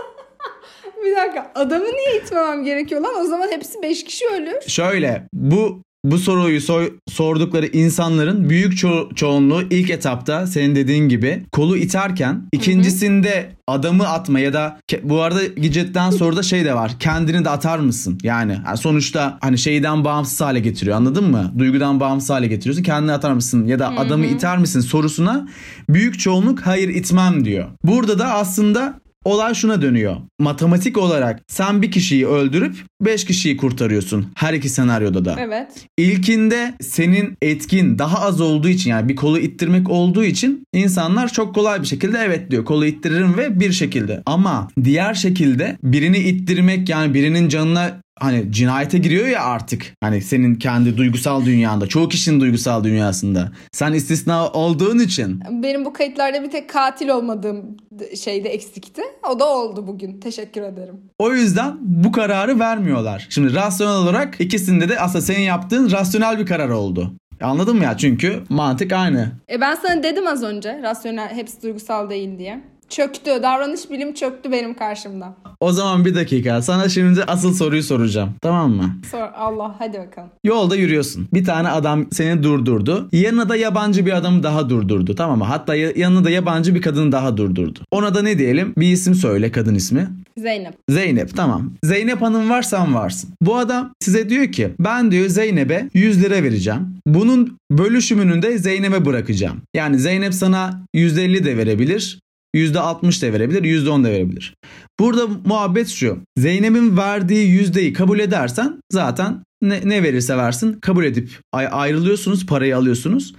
Bir 1.04 1.16
dakika 1.16 1.52
adamı 1.54 1.84
niye 1.84 2.20
itmemem 2.22 2.64
gerekiyor 2.64 3.00
lan? 3.00 3.14
O 3.20 3.24
zaman 3.24 3.48
hepsi 3.50 3.82
5 3.82 4.04
kişi 4.04 4.24
ölür. 4.26 4.68
Şöyle 4.68 5.28
bu 5.32 5.82
bu 6.10 6.18
soruyu 6.18 6.60
soy- 6.60 6.92
sordukları 7.08 7.66
insanların 7.66 8.50
büyük 8.50 8.72
ço- 8.72 9.14
çoğunluğu 9.14 9.62
ilk 9.70 9.90
etapta 9.90 10.46
senin 10.46 10.74
dediğin 10.76 11.08
gibi 11.08 11.42
kolu 11.52 11.76
iterken 11.76 12.48
ikincisinde 12.52 13.56
adamı 13.66 14.08
atma 14.08 14.40
ya 14.40 14.52
da 14.52 14.78
bu 15.02 15.22
arada 15.22 15.44
gidecetten 15.44 16.10
sonra 16.10 16.36
da 16.36 16.42
şey 16.42 16.64
de 16.64 16.74
var. 16.74 16.92
Kendini 17.00 17.44
de 17.44 17.50
atar 17.50 17.78
mısın? 17.78 18.18
Yani, 18.22 18.58
yani 18.66 18.78
sonuçta 18.78 19.38
hani 19.40 19.58
şeyden 19.58 20.04
bağımsız 20.04 20.40
hale 20.40 20.60
getiriyor 20.60 20.96
anladın 20.96 21.30
mı? 21.30 21.52
Duygudan 21.58 22.00
bağımsız 22.00 22.30
hale 22.30 22.46
getiriyorsun. 22.46 22.82
Kendini 22.82 23.12
atar 23.12 23.32
mısın 23.32 23.66
ya 23.66 23.78
da 23.78 23.96
adamı 23.96 24.26
iter 24.26 24.58
misin 24.58 24.80
sorusuna 24.80 25.48
büyük 25.88 26.18
çoğunluk 26.18 26.60
hayır 26.60 26.88
itmem 26.88 27.44
diyor. 27.44 27.64
Burada 27.84 28.18
da 28.18 28.26
aslında 28.34 29.00
Olay 29.26 29.54
şuna 29.54 29.82
dönüyor. 29.82 30.16
Matematik 30.38 30.98
olarak 30.98 31.42
sen 31.48 31.82
bir 31.82 31.90
kişiyi 31.90 32.26
öldürüp 32.26 32.76
5 33.00 33.24
kişiyi 33.24 33.56
kurtarıyorsun. 33.56 34.32
Her 34.34 34.54
iki 34.54 34.68
senaryoda 34.68 35.24
da. 35.24 35.36
Evet. 35.38 35.68
İlkinde 35.98 36.74
senin 36.80 37.36
etkin 37.42 37.98
daha 37.98 38.26
az 38.26 38.40
olduğu 38.40 38.68
için 38.68 38.90
yani 38.90 39.08
bir 39.08 39.16
kolu 39.16 39.38
ittirmek 39.38 39.90
olduğu 39.90 40.24
için 40.24 40.64
insanlar 40.72 41.32
çok 41.32 41.54
kolay 41.54 41.82
bir 41.82 41.86
şekilde 41.86 42.18
evet 42.18 42.50
diyor. 42.50 42.64
Kolu 42.64 42.86
ittiririm 42.86 43.36
ve 43.36 43.60
bir 43.60 43.72
şekilde. 43.72 44.22
Ama 44.26 44.68
diğer 44.84 45.14
şekilde 45.14 45.76
birini 45.82 46.18
ittirmek 46.18 46.88
yani 46.88 47.14
birinin 47.14 47.48
canına 47.48 48.00
hani 48.20 48.52
cinayete 48.52 48.98
giriyor 48.98 49.26
ya 49.26 49.44
artık. 49.44 49.92
Hani 50.00 50.20
senin 50.20 50.54
kendi 50.54 50.96
duygusal 50.96 51.44
dünyanda, 51.44 51.86
çoğu 51.86 52.08
kişinin 52.08 52.40
duygusal 52.40 52.84
dünyasında. 52.84 53.52
Sen 53.72 53.92
istisna 53.92 54.48
olduğun 54.48 54.98
için. 54.98 55.42
Benim 55.50 55.84
bu 55.84 55.92
kayıtlarda 55.92 56.42
bir 56.42 56.50
tek 56.50 56.70
katil 56.70 57.08
olmadığım 57.08 57.76
şeyde 58.24 58.48
eksikti. 58.48 59.02
O 59.30 59.40
da 59.40 59.44
oldu 59.44 59.86
bugün. 59.86 60.20
Teşekkür 60.20 60.62
ederim. 60.62 60.94
O 61.18 61.32
yüzden 61.32 61.76
bu 61.80 62.12
kararı 62.12 62.58
vermiyorlar. 62.58 63.26
Şimdi 63.30 63.54
rasyonel 63.54 63.96
olarak 63.96 64.40
ikisinde 64.40 64.88
de 64.88 65.00
aslında 65.00 65.22
senin 65.24 65.42
yaptığın 65.42 65.90
rasyonel 65.90 66.38
bir 66.38 66.46
karar 66.46 66.68
oldu. 66.68 67.12
Anladın 67.42 67.76
mı 67.76 67.84
ya? 67.84 67.96
Çünkü 67.96 68.42
mantık 68.48 68.92
aynı. 68.92 69.32
E 69.50 69.60
ben 69.60 69.74
sana 69.74 70.02
dedim 70.02 70.26
az 70.26 70.42
önce 70.42 70.80
rasyonel 70.82 71.28
hepsi 71.34 71.62
duygusal 71.62 72.10
değil 72.10 72.38
diye. 72.38 72.60
Çöktü. 72.88 73.30
Davranış 73.42 73.90
bilim 73.90 74.14
çöktü 74.14 74.52
benim 74.52 74.74
karşımda. 74.74 75.34
O 75.60 75.72
zaman 75.72 76.04
bir 76.04 76.14
dakika. 76.14 76.62
Sana 76.62 76.88
şimdi 76.88 77.24
asıl 77.26 77.54
soruyu 77.54 77.82
soracağım. 77.82 78.30
Tamam 78.42 78.70
mı? 78.72 78.96
Sor 79.10 79.28
Allah 79.36 79.74
hadi 79.78 79.98
bakalım. 79.98 80.28
Yolda 80.44 80.76
yürüyorsun. 80.76 81.28
Bir 81.34 81.44
tane 81.44 81.68
adam 81.68 82.06
seni 82.12 82.42
durdurdu. 82.42 83.08
Yanına 83.12 83.48
da 83.48 83.56
yabancı 83.56 84.06
bir 84.06 84.12
adam 84.16 84.42
daha 84.42 84.68
durdurdu. 84.70 85.14
Tamam 85.14 85.38
mı? 85.38 85.44
Hatta 85.44 85.74
yanına 85.74 86.24
da 86.24 86.30
yabancı 86.30 86.74
bir 86.74 86.82
kadın 86.82 87.12
daha 87.12 87.36
durdurdu. 87.36 87.78
Ona 87.90 88.14
da 88.14 88.22
ne 88.22 88.38
diyelim? 88.38 88.74
Bir 88.78 88.92
isim 88.92 89.14
söyle 89.14 89.52
kadın 89.52 89.74
ismi. 89.74 90.08
Zeynep. 90.38 90.74
Zeynep 90.88 91.36
tamam. 91.36 91.72
Zeynep 91.84 92.22
Hanım 92.22 92.50
varsan 92.50 92.94
varsın. 92.94 93.30
Bu 93.42 93.56
adam 93.56 93.92
size 94.00 94.28
diyor 94.28 94.52
ki 94.52 94.70
ben 94.80 95.10
diyor 95.10 95.28
Zeynep'e 95.28 95.88
100 95.94 96.22
lira 96.22 96.42
vereceğim. 96.42 96.96
Bunun 97.06 97.58
bölüşümünü 97.70 98.42
de 98.42 98.58
Zeynep'e 98.58 99.04
bırakacağım. 99.04 99.56
Yani 99.74 99.98
Zeynep 99.98 100.34
sana 100.34 100.80
150 100.94 101.44
de 101.44 101.56
verebilir. 101.56 102.18
%60 102.56 103.22
da 103.22 103.32
verebilir, 103.32 103.62
%10 103.62 104.04
da 104.04 104.10
verebilir. 104.10 104.54
Burada 105.00 105.26
muhabbet 105.44 105.88
şu. 105.88 106.18
Zeynep'in 106.38 106.96
verdiği 106.96 107.48
yüzdeyi 107.48 107.92
kabul 107.92 108.18
edersen 108.18 108.80
zaten 108.92 109.42
ne, 109.62 109.80
ne 109.84 110.02
verirse 110.02 110.36
versin 110.36 110.78
kabul 110.80 111.04
edip 111.04 111.30
ayrılıyorsunuz, 111.52 112.46
parayı 112.46 112.76
alıyorsunuz. 112.76 113.34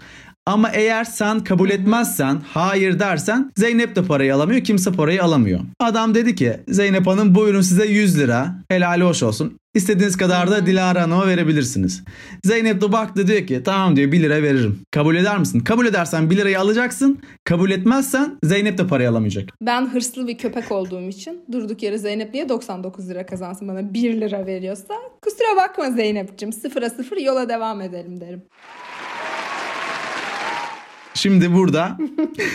Ama 0.47 0.69
eğer 0.69 1.03
sen 1.03 1.43
kabul 1.43 1.69
etmezsen, 1.69 2.41
hayır 2.53 2.99
dersen 2.99 3.51
Zeynep 3.57 3.95
de 3.95 4.03
parayı 4.03 4.35
alamıyor, 4.35 4.63
kimse 4.63 4.91
parayı 4.91 5.23
alamıyor. 5.23 5.59
Adam 5.79 6.15
dedi 6.15 6.35
ki 6.35 6.59
Zeynep 6.67 7.07
Hanım 7.07 7.35
buyurun 7.35 7.61
size 7.61 7.85
100 7.85 8.19
lira, 8.19 8.55
helali 8.69 9.03
hoş 9.03 9.23
olsun. 9.23 9.57
İstediğiniz 9.77 10.17
kadar 10.17 10.51
da 10.51 10.65
Dilara 10.65 11.01
Hanım'a 11.01 11.27
verebilirsiniz. 11.27 12.03
Zeynep 12.43 12.81
de 12.81 12.91
baktı 12.91 13.27
diyor 13.27 13.47
ki 13.47 13.61
tamam 13.65 13.95
diyor 13.95 14.11
1 14.11 14.23
lira 14.23 14.41
veririm. 14.43 14.79
Kabul 14.91 15.15
eder 15.15 15.37
misin? 15.37 15.59
Kabul 15.59 15.85
edersen 15.85 16.29
1 16.29 16.37
lirayı 16.37 16.59
alacaksın. 16.59 17.19
Kabul 17.43 17.71
etmezsen 17.71 18.37
Zeynep 18.43 18.77
de 18.77 18.87
parayı 18.87 19.09
alamayacak. 19.09 19.49
Ben 19.61 19.93
hırslı 19.93 20.27
bir 20.27 20.37
köpek 20.37 20.71
olduğum 20.71 21.01
için 21.01 21.41
durduk 21.51 21.83
yere 21.83 21.97
Zeynep 21.97 22.33
niye 22.33 22.49
99 22.49 23.09
lira 23.09 23.25
kazansın 23.25 23.67
bana 23.67 23.93
1 23.93 24.21
lira 24.21 24.45
veriyorsa 24.45 24.93
kusura 25.21 25.55
bakma 25.57 25.91
Zeynep'ciğim 25.91 26.53
sıfıra 26.53 26.89
sıfır 26.89 27.17
yola 27.17 27.49
devam 27.49 27.81
edelim 27.81 28.21
derim. 28.21 28.41
Şimdi 31.17 31.53
burada 31.53 31.97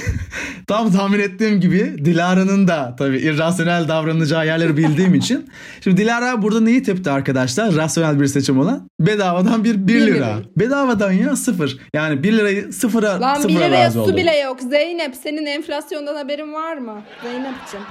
tam 0.67 0.93
tahmin 0.93 1.19
ettiğim 1.19 1.61
gibi 1.61 2.05
Dilara'nın 2.05 2.69
da 2.69 2.97
tabii 2.99 3.19
irrasyonel 3.19 3.89
davranacağı 3.89 4.47
yerleri 4.47 4.77
bildiğim 4.77 5.15
için. 5.15 5.51
Şimdi 5.81 5.97
Dilara 5.97 6.43
burada 6.43 6.61
neyi 6.61 6.83
tepti 6.83 7.11
arkadaşlar? 7.11 7.75
Rasyonel 7.77 8.21
bir 8.21 8.27
seçim 8.27 8.59
olan. 8.61 8.89
Bedavadan 9.01 9.65
bir 9.65 9.87
1 9.87 9.95
lira. 9.95 10.15
lira. 10.15 10.37
Bedavadan 10.57 11.13
ya 11.13 11.37
sıfır. 11.37 11.79
Yani 11.95 12.23
1 12.23 12.33
lirayı 12.33 12.73
sıfıra, 12.73 13.21
Lan 13.21 13.35
sıfıra 13.35 13.49
1 13.49 13.55
liraya 13.55 13.91
su 13.91 14.01
oldu. 14.01 14.17
bile 14.17 14.37
yok. 14.37 14.61
Zeynep 14.61 15.15
senin 15.17 15.47
enflasyondan 15.47 16.15
haberin 16.15 16.53
var 16.53 16.77
mı? 16.77 17.03
Zeynep'ciğim. 17.23 17.87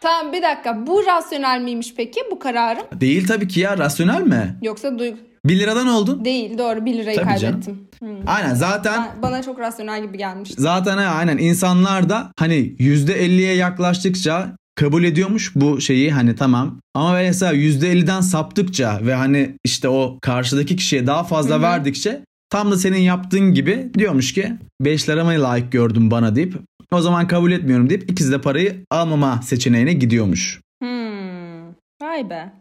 Tamam 0.00 0.32
bir 0.32 0.42
dakika. 0.42 0.86
Bu 0.86 1.06
rasyonel 1.06 1.60
miymiş 1.60 1.94
peki 1.96 2.20
bu 2.30 2.38
kararım? 2.38 2.84
Değil 3.00 3.26
tabii 3.26 3.48
ki 3.48 3.60
ya 3.60 3.78
rasyonel 3.78 4.22
mi? 4.22 4.56
Yoksa 4.62 4.98
duygu... 4.98 5.16
1 5.48 5.58
liradan 5.58 5.86
oldun. 5.88 6.24
Değil 6.24 6.58
doğru 6.58 6.84
1 6.84 6.94
lirayı 6.94 7.16
Tabii 7.16 7.38
canım. 7.38 7.60
kaybettim. 7.60 7.80
Hmm. 7.98 8.08
Aynen 8.26 8.54
zaten 8.54 9.02
Ben- 9.14 9.22
Bana 9.22 9.42
çok 9.42 9.58
rasyonel 9.58 10.02
gibi 10.06 10.18
gelmişti. 10.18 10.54
zaten 10.62 10.98
ha, 10.98 11.04
aynen 11.04 11.38
insanlar 11.38 12.08
da 12.08 12.32
hani 12.38 12.54
%50'ye 12.78 13.54
yaklaştıkça 13.54 14.52
kabul 14.74 15.04
ediyormuş 15.04 15.52
bu 15.56 15.80
şeyi 15.80 16.12
hani 16.12 16.34
tamam. 16.36 16.80
Ama 16.94 17.12
mesela 17.12 17.52
%50'den 17.52 18.20
saptıkça 18.20 18.98
ve 19.02 19.14
hani 19.14 19.50
işte 19.64 19.88
o 19.88 20.18
karşıdaki 20.22 20.76
kişiye 20.76 21.06
daha 21.06 21.24
fazla 21.24 21.54
Hı 21.54 21.58
hı. 21.58 21.62
verdikçe 21.62 22.20
tam 22.50 22.70
da 22.72 22.76
senin 22.76 22.98
yaptığın 23.00 23.54
gibi 23.54 23.90
diyormuş 23.98 24.32
ki 24.34 24.52
5 24.80 25.08
lira 25.08 25.24
mı 25.24 25.30
layık 25.30 25.72
gördüm 25.72 26.10
bana 26.10 26.36
deyip 26.36 26.54
o 26.92 27.00
zaman 27.00 27.26
kabul 27.28 27.52
etmiyorum 27.52 27.90
deyip 27.90 28.10
ikisi 28.10 28.32
de 28.32 28.40
parayı 28.40 28.76
almama 28.90 29.40
seçeneğine 29.42 29.92
gidiyormuş. 29.92 30.60
Hmm. 30.82 31.66
Vay 32.02 32.30
be. 32.30 32.52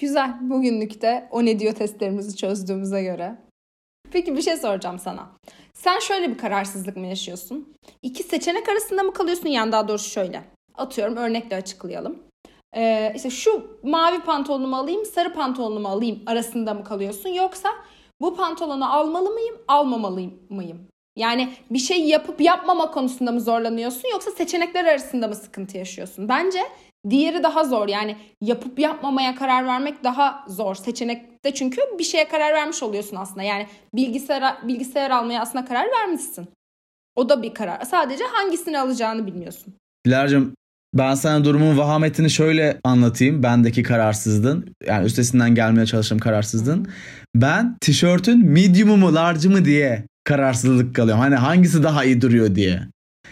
Güzel. 0.00 0.34
Bugünlük 0.40 1.02
de 1.02 1.28
o 1.30 1.44
ne 1.44 1.58
diyor 1.58 1.74
testlerimizi 1.74 2.36
çözdüğümüze 2.36 3.02
göre. 3.02 3.38
Peki 4.12 4.36
bir 4.36 4.42
şey 4.42 4.56
soracağım 4.56 4.98
sana. 4.98 5.30
Sen 5.74 5.98
şöyle 5.98 6.30
bir 6.30 6.38
kararsızlık 6.38 6.96
mı 6.96 7.06
yaşıyorsun? 7.06 7.74
İki 8.02 8.22
seçenek 8.22 8.68
arasında 8.68 9.02
mı 9.02 9.12
kalıyorsun? 9.12 9.48
Yani 9.48 9.72
daha 9.72 9.88
doğrusu 9.88 10.10
şöyle. 10.10 10.44
Atıyorum 10.74 11.16
örnekle 11.16 11.56
açıklayalım. 11.56 12.18
Ee, 12.76 13.12
işte 13.16 13.30
şu 13.30 13.78
mavi 13.82 14.20
pantolonumu 14.20 14.76
alayım, 14.76 15.04
sarı 15.04 15.32
pantolonumu 15.34 15.88
alayım 15.88 16.22
arasında 16.26 16.74
mı 16.74 16.84
kalıyorsun? 16.84 17.28
Yoksa 17.28 17.68
bu 18.20 18.36
pantolonu 18.36 18.92
almalı 18.92 19.30
mıyım, 19.30 19.56
almamalı 19.68 20.20
mıyım? 20.48 20.88
Yani 21.16 21.52
bir 21.70 21.78
şey 21.78 22.00
yapıp 22.08 22.40
yapmama 22.40 22.90
konusunda 22.90 23.32
mı 23.32 23.40
zorlanıyorsun 23.40 24.08
yoksa 24.12 24.30
seçenekler 24.30 24.84
arasında 24.84 25.28
mı 25.28 25.34
sıkıntı 25.34 25.78
yaşıyorsun? 25.78 26.28
Bence 26.28 26.60
diğeri 27.10 27.42
daha 27.42 27.64
zor. 27.64 27.88
Yani 27.88 28.16
yapıp 28.40 28.78
yapmamaya 28.78 29.34
karar 29.34 29.66
vermek 29.66 30.04
daha 30.04 30.44
zor. 30.48 30.74
Seçenekte 30.74 31.54
çünkü 31.54 31.80
bir 31.98 32.04
şeye 32.04 32.28
karar 32.28 32.54
vermiş 32.54 32.82
oluyorsun 32.82 33.16
aslında. 33.16 33.42
Yani 33.42 33.66
bilgisayar 33.94 34.68
bilgisayar 34.68 35.10
almaya 35.10 35.42
aslında 35.42 35.64
karar 35.64 35.86
vermişsin. 35.90 36.48
O 37.16 37.28
da 37.28 37.42
bir 37.42 37.54
karar. 37.54 37.84
Sadece 37.84 38.24
hangisini 38.24 38.78
alacağını 38.78 39.26
bilmiyorsun. 39.26 39.74
Dilar'cığım 40.06 40.54
ben 40.94 41.14
sana 41.14 41.44
durumun 41.44 41.78
vahametini 41.78 42.30
şöyle 42.30 42.80
anlatayım. 42.84 43.42
Bendeki 43.42 43.82
kararsızlığın 43.82 44.74
yani 44.86 45.06
üstesinden 45.06 45.54
gelmeye 45.54 45.86
çalıştığım 45.86 46.18
kararsızlığın. 46.18 46.88
Ben 47.34 47.76
tişörtün 47.80 48.46
medium'u 48.46 48.96
mu 48.96 49.14
large'ı 49.14 49.50
mı 49.50 49.64
diye 49.64 50.06
kararsızlık 50.24 50.96
kalıyorum. 50.96 51.22
Hani 51.22 51.34
hangisi 51.34 51.82
daha 51.82 52.04
iyi 52.04 52.20
duruyor 52.20 52.54
diye. 52.54 52.80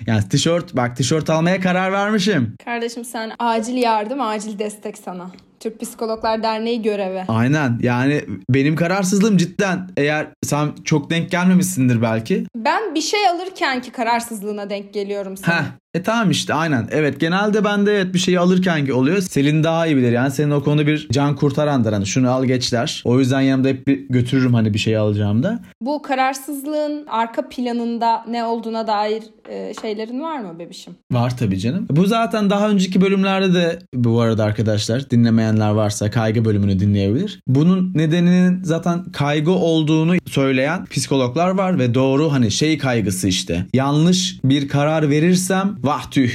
Yani 0.07 0.28
tişört 0.28 0.76
bak 0.76 0.97
tişört 0.97 1.30
almaya 1.30 1.61
karar 1.61 1.92
vermişim. 1.92 2.57
Kardeşim 2.64 3.04
sen 3.04 3.33
acil 3.38 3.76
yardım, 3.76 4.21
acil 4.21 4.59
destek 4.59 4.99
sana. 4.99 5.30
Türk 5.61 5.81
Psikologlar 5.81 6.43
Derneği 6.43 6.83
görevi. 6.83 7.25
Aynen 7.29 7.79
yani 7.83 8.25
benim 8.50 8.76
kararsızlığım 8.76 9.37
cidden 9.37 9.90
eğer 9.97 10.26
sen 10.43 10.69
çok 10.85 11.11
denk 11.11 11.31
gelmemişsindir 11.31 12.02
belki. 12.02 12.47
Ben 12.57 12.95
bir 12.95 13.00
şey 13.00 13.29
alırken 13.29 13.83
ki 13.83 13.90
kararsızlığına 13.90 14.71
denk 14.71 14.95
geliyorum 14.95 15.37
sana. 15.37 15.61
Heh, 15.61 15.64
e 15.95 16.02
tamam 16.02 16.31
işte 16.31 16.55
aynen. 16.55 16.88
Evet 16.90 17.21
genelde 17.21 17.64
bende 17.64 17.93
evet 17.93 18.14
bir 18.14 18.19
şeyi 18.19 18.38
alırken 18.38 18.87
ki 18.87 18.93
oluyor. 18.93 19.21
Selin 19.21 19.64
daha 19.64 19.87
iyi 19.87 19.97
bilir 19.97 20.12
yani 20.12 20.31
senin 20.31 20.50
o 20.50 20.62
konuda 20.62 20.87
bir 20.87 21.09
can 21.12 21.37
kurtarandır 21.37 21.93
hani 21.93 22.07
şunu 22.07 22.31
al 22.31 22.45
geç 22.45 22.73
der. 22.73 23.02
O 23.05 23.19
yüzden 23.19 23.40
yanımda 23.40 23.69
hep 23.69 23.87
bir 23.87 24.09
götürürüm 24.09 24.55
hani 24.55 24.75
bir 24.75 24.79
şey 24.79 24.97
alacağımda. 24.97 25.61
Bu 25.81 26.02
kararsızlığın 26.02 27.07
arka 27.07 27.49
planında 27.49 28.25
ne 28.29 28.45
olduğuna 28.45 28.87
dair 28.87 29.23
e, 29.49 29.73
şeylerin 29.81 30.21
var 30.21 30.40
mı 30.40 30.59
bebişim? 30.59 30.95
Var 31.12 31.37
tabii 31.37 31.59
canım. 31.59 31.87
Bu 31.90 32.07
zaten 32.07 32.50
daha 32.50 32.71
önceki 32.71 33.00
bölümlerde 33.00 33.55
de 33.55 33.79
bu 33.95 34.21
arada 34.21 34.45
arkadaşlar 34.45 35.11
dinlemeyenler 35.50 35.75
varsa 35.75 36.11
kaygı 36.11 36.45
bölümünü 36.45 36.80
dinleyebilir. 36.80 37.40
Bunun 37.47 37.92
nedeninin 37.95 38.64
zaten 38.64 39.04
kaygı 39.12 39.50
olduğunu 39.50 40.14
söyleyen 40.26 40.85
psikologlar 40.85 41.50
var 41.50 41.78
ve 41.78 41.95
doğru 41.95 42.33
hani 42.33 42.50
şey 42.50 42.78
kaygısı 42.78 43.28
işte. 43.28 43.66
Yanlış 43.75 44.38
bir 44.45 44.69
karar 44.69 45.11
verirsem 45.11 45.76
vah 45.83 46.11
tüh 46.11 46.30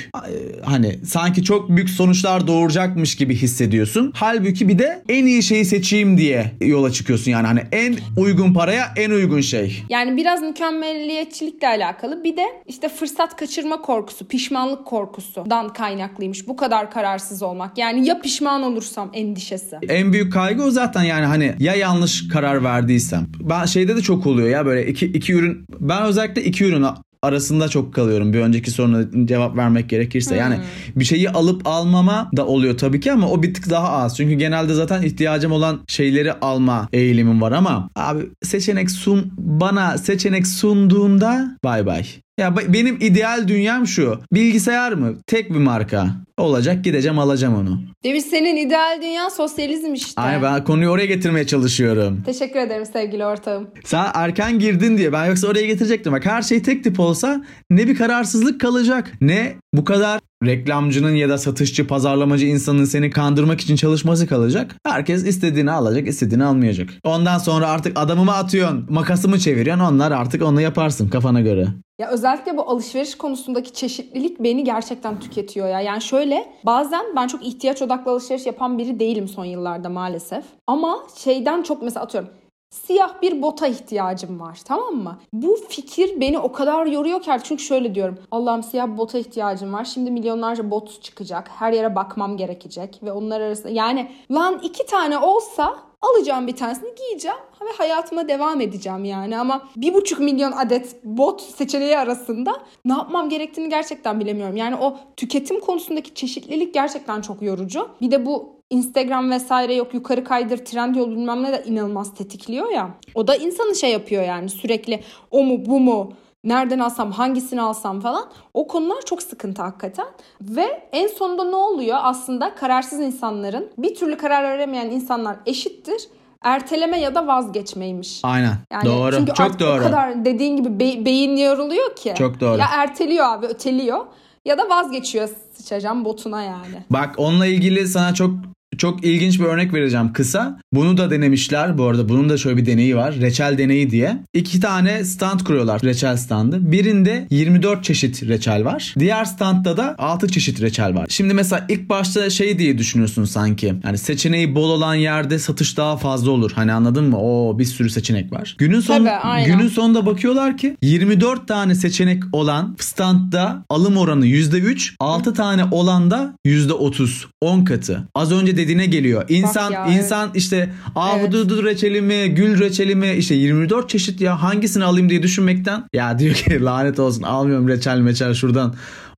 hani 0.64 1.00
sanki 1.06 1.44
çok 1.44 1.70
büyük 1.70 1.90
sonuçlar 1.90 2.48
doğuracakmış 2.48 3.16
gibi 3.16 3.36
hissediyorsun. 3.36 4.12
Halbuki 4.16 4.68
bir 4.68 4.80
de 4.80 5.04
en 5.10 5.26
iyi 5.26 5.44
şeyi 5.44 5.66
seçeyim 5.66 6.18
diye 6.18 6.52
yola 6.62 6.92
çıkıyorsun 6.92 7.32
yani 7.32 7.48
hani 7.48 7.62
en 7.72 7.96
uygun 8.18 8.54
paraya 8.54 8.86
en 8.96 9.12
uygun 9.12 9.42
şey. 9.42 9.84
Yani 9.90 10.18
biraz 10.18 10.42
mükemmelliyetçilikle 10.42 11.68
alakalı 11.68 12.24
bir 12.24 12.38
de 12.38 12.46
işte 12.68 12.90
fırsat 12.90 13.36
kaçırma 13.36 13.82
korkusu, 13.82 14.28
pişmanlık 14.28 14.86
korkusundan 14.86 15.74
kaynaklıymış 15.74 16.48
bu 16.48 16.56
kadar 16.56 16.92
kararsız 16.92 17.44
olmak. 17.44 17.78
Yani 17.78 18.08
ya 18.08 18.22
pişman 18.22 18.64
olursam 18.64 19.05
endişesi. 19.14 19.76
En 19.90 20.14
büyük 20.14 20.34
kaygı 20.34 20.64
o 20.64 20.72
zaten 20.72 21.04
yani 21.04 21.26
hani 21.26 21.56
ya 21.60 21.76
yanlış 21.76 22.28
karar 22.28 22.64
verdiysem. 22.64 23.28
Ben 23.40 23.66
şeyde 23.66 23.96
de 23.96 24.02
çok 24.02 24.28
oluyor 24.28 24.50
ya 24.50 24.66
böyle 24.66 24.88
iki, 24.88 25.06
iki 25.06 25.34
ürün 25.34 25.66
ben 25.80 26.04
özellikle 26.04 26.44
iki 26.44 26.66
ürün 26.66 26.86
arasında 27.26 27.70
çok 27.70 27.94
kalıyorum 27.94 28.34
bir 28.34 28.40
önceki 28.40 28.72
soruna 28.72 29.28
cevap 29.28 29.58
vermek 29.58 29.90
gerekirse. 29.90 30.32
Hmm. 30.32 30.38
Yani 30.38 30.58
bir 30.96 31.06
şeyi 31.06 31.30
alıp 31.30 31.62
almama 31.68 32.32
da 32.38 32.46
oluyor 32.46 32.78
tabii 32.78 33.00
ki 33.00 33.12
ama 33.12 33.30
o 33.30 33.44
bir 33.44 33.54
tık 33.54 33.70
daha 33.70 33.90
az. 33.90 34.18
Çünkü 34.18 34.36
genelde 34.36 34.74
zaten 34.74 35.02
ihtiyacım 35.02 35.52
olan 35.52 35.80
şeyleri 35.88 36.34
alma 36.34 36.90
eğilimim 36.94 37.42
var 37.42 37.52
ama 37.52 37.90
abi 37.96 38.30
seçenek 38.44 38.92
sun 38.92 39.34
bana 39.38 39.98
seçenek 39.98 40.48
sunduğunda 40.48 41.58
bay 41.64 41.86
bay. 41.86 42.06
Ya 42.40 42.56
benim 42.74 42.98
ideal 43.02 43.48
dünyam 43.48 43.88
şu. 43.88 44.20
Bilgisayar 44.34 44.92
mı? 44.94 45.14
Tek 45.28 45.50
bir 45.54 45.60
marka. 45.60 46.08
Olacak 46.38 46.84
gideceğim 46.84 47.20
alacağım 47.20 47.56
onu. 47.56 47.82
Demiş 48.04 48.24
senin 48.24 48.56
ideal 48.56 49.02
dünya 49.02 49.30
sosyalizm 49.30 49.94
işte. 49.94 50.22
Ay 50.22 50.42
ben 50.44 50.64
konuyu 50.64 50.90
oraya 50.90 51.06
getirmeye 51.06 51.48
çalışıyorum. 51.48 52.22
Teşekkür 52.26 52.60
ederim 52.60 52.86
sevgili 52.86 53.26
ortağım. 53.26 53.68
Sen 53.86 54.06
erken 54.14 54.60
girdin 54.60 54.98
diye 54.98 55.14
ben 55.14 55.26
yoksa 55.26 55.48
oraya 55.48 55.66
getirecektim. 55.66 56.14
Bak 56.14 56.26
her 56.26 56.42
şey 56.42 56.62
tek 56.62 56.84
tip 56.84 57.00
olsa 57.00 57.46
ne 57.70 57.88
bir 57.88 57.96
kararsızlık 57.96 58.62
kalacak 58.62 59.12
ne 59.22 59.56
bu 59.74 59.86
kadar 59.86 60.20
reklamcının 60.46 61.16
ya 61.16 61.30
da 61.30 61.38
satışçı, 61.38 61.88
pazarlamacı 61.88 62.46
insanın 62.46 62.86
seni 62.86 63.10
kandırmak 63.10 63.62
için 63.62 63.76
çalışması 63.76 64.28
kalacak. 64.28 64.76
Herkes 64.86 65.26
istediğini 65.26 65.72
alacak, 65.72 66.08
istediğini 66.08 66.44
almayacak. 66.44 66.90
Ondan 67.04 67.38
sonra 67.38 67.68
artık 67.68 68.00
adamımı 68.00 68.34
atıyorsun, 68.34 68.86
makasımı 68.90 69.40
çeviriyorsun. 69.40 69.84
Onlar 69.84 70.12
artık 70.12 70.42
onu 70.44 70.62
yaparsın 70.62 71.10
kafana 71.10 71.42
göre. 71.42 71.68
Ya 72.00 72.10
özellikle 72.10 72.58
bu 72.58 72.62
alışveriş 72.70 73.18
konusundaki 73.18 73.74
çeşitlilik 73.74 74.40
beni 74.40 74.64
gerçekten 74.64 75.20
tüketiyor 75.20 75.68
ya. 75.68 75.82
Yani 75.82 76.02
şöyle 76.02 76.54
bazen 76.66 77.06
ben 77.16 77.28
çok 77.28 77.46
ihtiyaç 77.46 77.82
odaklı 77.82 78.12
alışveriş 78.12 78.46
yapan 78.46 78.78
biri 78.78 79.00
değilim 79.00 79.28
son 79.28 79.46
yıllarda 79.46 79.90
maalesef. 79.90 80.46
Ama 80.68 81.04
şeyden 81.16 81.64
çok 81.64 81.82
mesela 81.82 82.04
atıyorum 82.04 82.30
siyah 82.76 83.22
bir 83.22 83.42
bota 83.42 83.68
ihtiyacım 83.68 84.40
var 84.40 84.60
tamam 84.66 84.96
mı? 84.96 85.20
Bu 85.34 85.58
fikir 85.70 86.22
beni 86.22 86.40
o 86.40 86.52
kadar 86.52 86.86
yoruyor 86.86 87.22
ki 87.22 87.32
çünkü 87.44 87.64
şöyle 87.64 87.96
diyorum. 87.96 88.18
Allah'ım 88.32 88.64
siyah 88.64 88.88
bir 88.88 88.98
bota 88.98 89.18
ihtiyacım 89.18 89.74
var. 89.74 89.86
Şimdi 89.86 90.12
milyonlarca 90.12 90.72
bot 90.72 91.04
çıkacak. 91.04 91.48
Her 91.48 91.74
yere 91.74 91.96
bakmam 91.96 92.38
gerekecek 92.38 93.00
ve 93.04 93.12
onlar 93.12 93.42
arasında 93.42 93.70
yani 93.70 94.12
lan 94.32 94.60
iki 94.64 94.86
tane 94.86 95.18
olsa 95.18 95.76
alacağım 96.06 96.48
bir 96.48 96.56
tanesini 96.56 96.96
giyeceğim 96.96 97.38
ve 97.62 97.78
hayatıma 97.78 98.28
devam 98.28 98.62
edeceğim 98.62 99.06
yani 99.06 99.38
ama 99.38 99.70
bir 99.76 99.94
buçuk 99.94 100.20
milyon 100.20 100.52
adet 100.52 101.04
bot 101.04 101.42
seçeneği 101.42 101.98
arasında 101.98 102.62
ne 102.86 102.94
yapmam 102.94 103.30
gerektiğini 103.30 103.70
gerçekten 103.70 104.20
bilemiyorum. 104.20 104.58
Yani 104.58 104.76
o 104.76 104.98
tüketim 105.18 105.60
konusundaki 105.60 106.14
çeşitlilik 106.14 106.74
gerçekten 106.74 107.22
çok 107.22 107.42
yorucu. 107.42 107.90
Bir 108.02 108.12
de 108.12 108.26
bu 108.26 108.56
Instagram 108.70 109.32
vesaire 109.32 109.76
yok 109.76 109.94
yukarı 109.94 110.24
kaydır 110.24 110.58
trend 110.58 110.96
yol 110.96 111.12
bilmem 111.12 111.44
ne 111.44 111.52
de 111.52 111.64
inanılmaz 111.68 112.16
tetikliyor 112.16 112.70
ya. 112.70 112.90
O 113.16 113.28
da 113.28 113.36
insanı 113.36 113.76
şey 113.76 113.92
yapıyor 113.92 114.24
yani 114.24 114.50
sürekli 114.50 115.00
o 115.32 115.44
mu 115.44 115.66
bu 115.66 115.80
mu 115.80 116.14
nereden 116.46 116.80
alsam 116.80 117.12
hangisini 117.12 117.62
alsam 117.62 118.00
falan 118.02 118.26
o 118.54 118.68
konular 118.68 119.02
çok 119.06 119.24
sıkıntı 119.24 119.62
hakikaten 119.62 120.06
ve 120.42 120.88
en 120.92 121.08
sonunda 121.08 121.44
ne 121.44 121.56
oluyor 121.56 121.98
aslında 122.02 122.56
kararsız 122.56 123.00
insanların 123.00 123.70
bir 123.78 123.96
türlü 123.96 124.18
karar 124.18 124.44
veremeyen 124.44 124.90
insanlar 124.90 125.36
eşittir 125.46 126.08
erteleme 126.42 127.00
ya 127.00 127.16
da 127.16 127.28
vazgeçmeymiş. 127.28 128.20
Aynen. 128.24 128.56
Yani 128.72 128.86
doğru. 128.86 129.16
Çünkü 129.16 129.34
Çok 129.34 129.60
doğru. 129.60 129.80
o 129.80 129.84
kadar 129.84 130.26
dediğin 130.26 130.58
gibi 130.58 130.80
be- 130.80 131.06
beyin 131.06 131.38
yoruluyor 131.38 131.96
ki. 131.96 132.14
Çok 132.18 132.40
doğru. 132.40 132.58
Ya 132.60 132.66
erteliyor 132.72 133.26
abi 133.26 133.46
öteliyor 133.46 134.06
ya 134.46 134.58
da 134.58 134.70
vazgeçiyor 134.70 135.30
sıçacağım 135.58 136.06
botuna 136.06 136.42
yani. 136.44 136.84
Bak 136.90 137.16
onunla 137.18 137.46
ilgili 137.46 137.88
sana 137.88 138.14
çok 138.14 138.30
çok 138.78 139.06
ilginç 139.06 139.40
bir 139.40 139.46
örnek 139.46 139.74
vereceğim 139.74 140.14
kısa. 140.14 140.60
Bunu 140.74 140.98
da 140.98 141.12
denemişler. 141.12 141.78
Bu 141.78 141.84
arada 141.84 142.10
bunun 142.10 142.30
da 142.30 142.38
şöyle 142.38 142.58
bir 142.58 142.66
deneyi 142.66 142.96
var. 142.96 143.16
Reçel 143.16 143.58
deneyi 143.58 143.90
diye. 143.90 144.18
İki 144.34 144.60
tane 144.60 145.06
stand 145.06 145.40
kuruyorlar 145.40 145.82
reçel 145.84 146.18
standı. 146.18 146.72
Birinde 146.72 147.28
24 147.30 147.84
çeşit 147.84 148.24
reçel 148.24 148.66
var. 148.66 148.94
Diğer 149.00 149.26
standta 149.26 149.78
da 149.78 149.96
6 149.98 150.28
çeşit 150.28 150.62
reçel 150.62 150.96
var. 150.96 151.06
Şimdi 151.10 151.34
mesela 151.34 151.66
ilk 151.70 151.90
başta 151.90 152.30
şey 152.30 152.60
diye 152.60 152.78
düşünüyorsun 152.78 153.26
sanki. 153.26 153.74
Yani 153.84 153.98
seçeneği 153.98 154.56
bol 154.56 154.70
olan 154.70 154.96
yerde 154.96 155.40
satış 155.40 155.78
daha 155.78 155.98
fazla 155.98 156.32
olur. 156.32 156.52
Hani 156.56 156.74
anladın 156.74 157.10
mı? 157.10 157.18
O 157.20 157.60
bir 157.60 157.66
sürü 157.66 157.90
seçenek 157.90 158.34
var. 158.34 158.56
Günün 158.58 158.80
son 158.80 159.06
Tabii, 159.06 159.46
günün 159.46 159.68
sonunda 159.68 160.06
bakıyorlar 160.06 160.58
ki 160.58 160.78
24 160.82 161.48
tane 161.48 161.76
seçenek 161.76 162.24
olan 162.32 162.76
standta 162.80 163.64
alım 163.70 163.98
oranı 163.98 164.26
%3, 164.28 164.96
6 165.00 165.34
tane 165.34 165.64
olan 165.72 166.12
da 166.12 166.36
%30. 166.46 167.26
10 167.42 167.66
katı. 167.66 168.08
Az 168.16 168.32
önce 168.32 168.58
dediğine 168.66 168.86
geliyor. 168.86 169.26
İnsan 169.30 169.72
ya, 169.72 169.88
insan 169.88 170.26
evet. 170.26 170.36
işte 170.36 170.70
ahududu 170.96 171.62
evet. 171.62 171.66
reçeli 171.66 172.02
mi, 172.02 172.36
gül 172.36 172.60
reçeli 172.60 172.96
mi 172.96 173.12
işte 173.12 173.36
24 173.36 173.90
çeşit 173.90 174.22
ya 174.22 174.42
hangisini 174.42 174.84
alayım 174.84 175.10
diye 175.10 175.24
düşünmekten 175.24 175.84
ya 175.94 176.20
diyor 176.20 176.36
ki 176.36 176.64
lanet 176.64 177.00
olsun 177.00 177.24
almıyorum 177.24 177.68
reçel 177.68 178.00
meçel 178.00 178.34
şuradan 178.34 178.76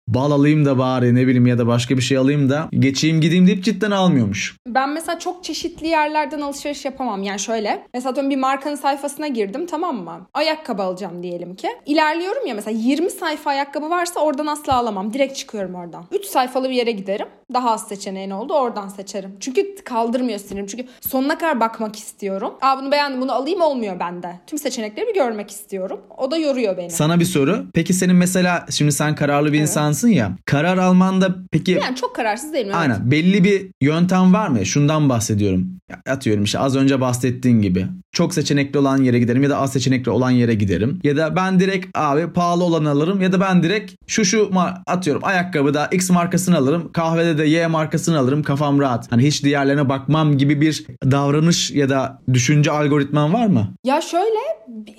bal 0.07 0.31
alayım 0.31 0.65
da 0.65 0.77
bari 0.77 1.15
ne 1.15 1.27
bileyim 1.27 1.47
ya 1.47 1.57
da 1.57 1.67
başka 1.67 1.97
bir 1.97 2.01
şey 2.01 2.17
alayım 2.17 2.49
da 2.49 2.69
geçeyim 2.71 3.21
gideyim 3.21 3.47
deyip 3.47 3.63
cidden 3.63 3.91
almıyormuş. 3.91 4.55
Ben 4.67 4.89
mesela 4.89 5.19
çok 5.19 5.43
çeşitli 5.43 5.87
yerlerden 5.87 6.41
alışveriş 6.41 6.85
yapamam. 6.85 7.23
Yani 7.23 7.39
şöyle 7.39 7.87
mesela 7.93 8.29
bir 8.29 8.35
markanın 8.35 8.75
sayfasına 8.75 9.27
girdim 9.27 9.65
tamam 9.65 10.03
mı? 10.03 10.27
Ayakkabı 10.33 10.83
alacağım 10.83 11.23
diyelim 11.23 11.55
ki. 11.55 11.67
İlerliyorum 11.85 12.47
ya 12.47 12.55
mesela 12.55 12.77
20 12.79 13.09
sayfa 13.09 13.49
ayakkabı 13.49 13.89
varsa 13.89 14.19
oradan 14.19 14.45
asla 14.47 14.73
alamam. 14.73 15.13
Direkt 15.13 15.35
çıkıyorum 15.35 15.75
oradan. 15.75 16.05
3 16.11 16.25
sayfalı 16.25 16.69
bir 16.69 16.75
yere 16.75 16.91
giderim. 16.91 17.27
Daha 17.53 17.71
az 17.71 17.87
seçeneğin 17.87 18.29
oldu 18.29 18.53
oradan 18.53 18.87
seçerim. 18.87 19.35
Çünkü 19.39 19.75
kaldırmıyor 19.75 20.39
sinirim. 20.39 20.67
Çünkü 20.67 20.85
sonuna 21.01 21.37
kadar 21.37 21.59
bakmak 21.59 21.95
istiyorum. 21.95 22.53
Aa 22.61 22.79
bunu 22.81 22.91
beğendim 22.91 23.21
bunu 23.21 23.31
alayım 23.31 23.61
olmuyor 23.61 23.99
bende. 23.99 24.39
Tüm 24.47 24.59
seçenekleri 24.59 25.07
bir 25.07 25.13
görmek 25.13 25.51
istiyorum. 25.51 25.99
O 26.17 26.31
da 26.31 26.37
yoruyor 26.37 26.77
beni. 26.77 26.89
Sana 26.89 27.19
bir 27.19 27.25
soru. 27.25 27.65
Peki 27.73 27.93
senin 27.93 28.15
mesela 28.15 28.65
şimdi 28.69 28.91
sen 28.91 29.15
kararlı 29.15 29.53
bir 29.53 29.57
evet. 29.57 29.69
İnsansın 29.97 30.07
ya. 30.07 30.37
Karar 30.45 30.77
almanda 30.77 31.35
peki... 31.51 31.71
Yani 31.71 31.95
çok 31.95 32.15
kararsız 32.15 32.53
değilim. 32.53 32.67
Evet. 32.67 32.75
Aynen. 32.75 33.11
Belli 33.11 33.43
bir 33.43 33.67
yöntem 33.81 34.33
var 34.33 34.47
mı? 34.47 34.65
Şundan 34.65 35.09
bahsediyorum. 35.09 35.67
Atıyorum 36.09 36.43
işte 36.43 36.59
az 36.59 36.75
önce 36.75 37.01
bahsettiğin 37.01 37.61
gibi. 37.61 37.87
Çok 38.17 38.33
seçenekli 38.33 38.79
olan 38.79 39.03
yere 39.03 39.19
giderim 39.19 39.43
ya 39.43 39.49
da 39.49 39.57
az 39.57 39.73
seçenekli 39.73 40.11
olan 40.11 40.31
yere 40.31 40.53
giderim. 40.53 40.99
Ya 41.03 41.17
da 41.17 41.35
ben 41.35 41.59
direkt 41.59 41.97
abi 41.97 42.33
pahalı 42.33 42.63
olanı 42.63 42.89
alırım 42.89 43.21
ya 43.21 43.31
da 43.31 43.39
ben 43.39 43.63
direkt 43.63 43.93
şu 44.07 44.25
şu 44.25 44.51
atıyorum 44.87 45.25
ayakkabıda 45.25 45.87
X 45.91 46.09
markasını 46.09 46.57
alırım. 46.57 46.91
Kahvede 46.91 47.37
de 47.37 47.45
Y 47.45 47.67
markasını 47.67 48.19
alırım. 48.19 48.43
Kafam 48.43 48.79
rahat. 48.79 49.11
Hani 49.11 49.23
hiç 49.23 49.43
diğerlerine 49.43 49.89
bakmam 49.89 50.37
gibi 50.37 50.61
bir 50.61 50.85
davranış 51.03 51.71
ya 51.71 51.89
da 51.89 52.21
düşünce 52.33 52.71
algoritman 52.71 53.33
var 53.33 53.47
mı? 53.47 53.67
Ya 53.83 54.01
şöyle 54.01 54.39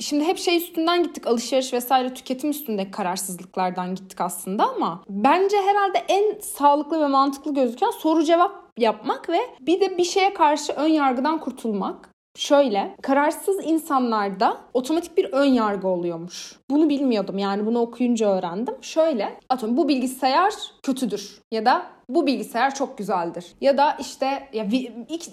şimdi 0.00 0.24
hep 0.24 0.38
şey 0.38 0.56
üstünden 0.56 1.02
gittik 1.02 1.26
alışveriş 1.26 1.72
vesaire 1.72 2.14
tüketim 2.14 2.50
üstündeki 2.50 2.90
kararsızlıklardan 2.90 3.94
gittik 3.94 4.20
aslında 4.20 4.68
ama 4.68 5.02
bence 5.08 5.56
herhalde 5.56 6.04
en 6.08 6.40
sağlıklı 6.40 7.00
ve 7.00 7.06
mantıklı 7.06 7.54
gözüken 7.54 7.90
soru 8.02 8.24
cevap 8.24 8.52
yapmak 8.76 9.28
ve 9.28 9.38
bir 9.60 9.80
de 9.80 9.98
bir 9.98 10.04
şeye 10.04 10.34
karşı 10.34 10.72
ön 10.72 10.88
yargıdan 10.88 11.40
kurtulmak. 11.40 12.17
Şöyle, 12.38 12.96
kararsız 13.02 13.56
insanlarda 13.64 14.56
otomatik 14.74 15.16
bir 15.16 15.24
ön 15.32 15.44
yargı 15.44 15.88
oluyormuş. 15.88 16.56
Bunu 16.70 16.88
bilmiyordum 16.88 17.38
yani 17.38 17.66
bunu 17.66 17.78
okuyunca 17.78 18.28
öğrendim. 18.28 18.74
Şöyle, 18.82 19.40
atıyorum 19.48 19.76
bu 19.76 19.88
bilgisayar 19.88 20.54
kötüdür 20.82 21.40
ya 21.52 21.66
da 21.66 21.86
bu 22.08 22.26
bilgisayar 22.26 22.74
çok 22.74 22.98
güzeldir. 22.98 23.46
Ya 23.60 23.78
da 23.78 23.96
işte 24.00 24.48
ya 24.52 24.66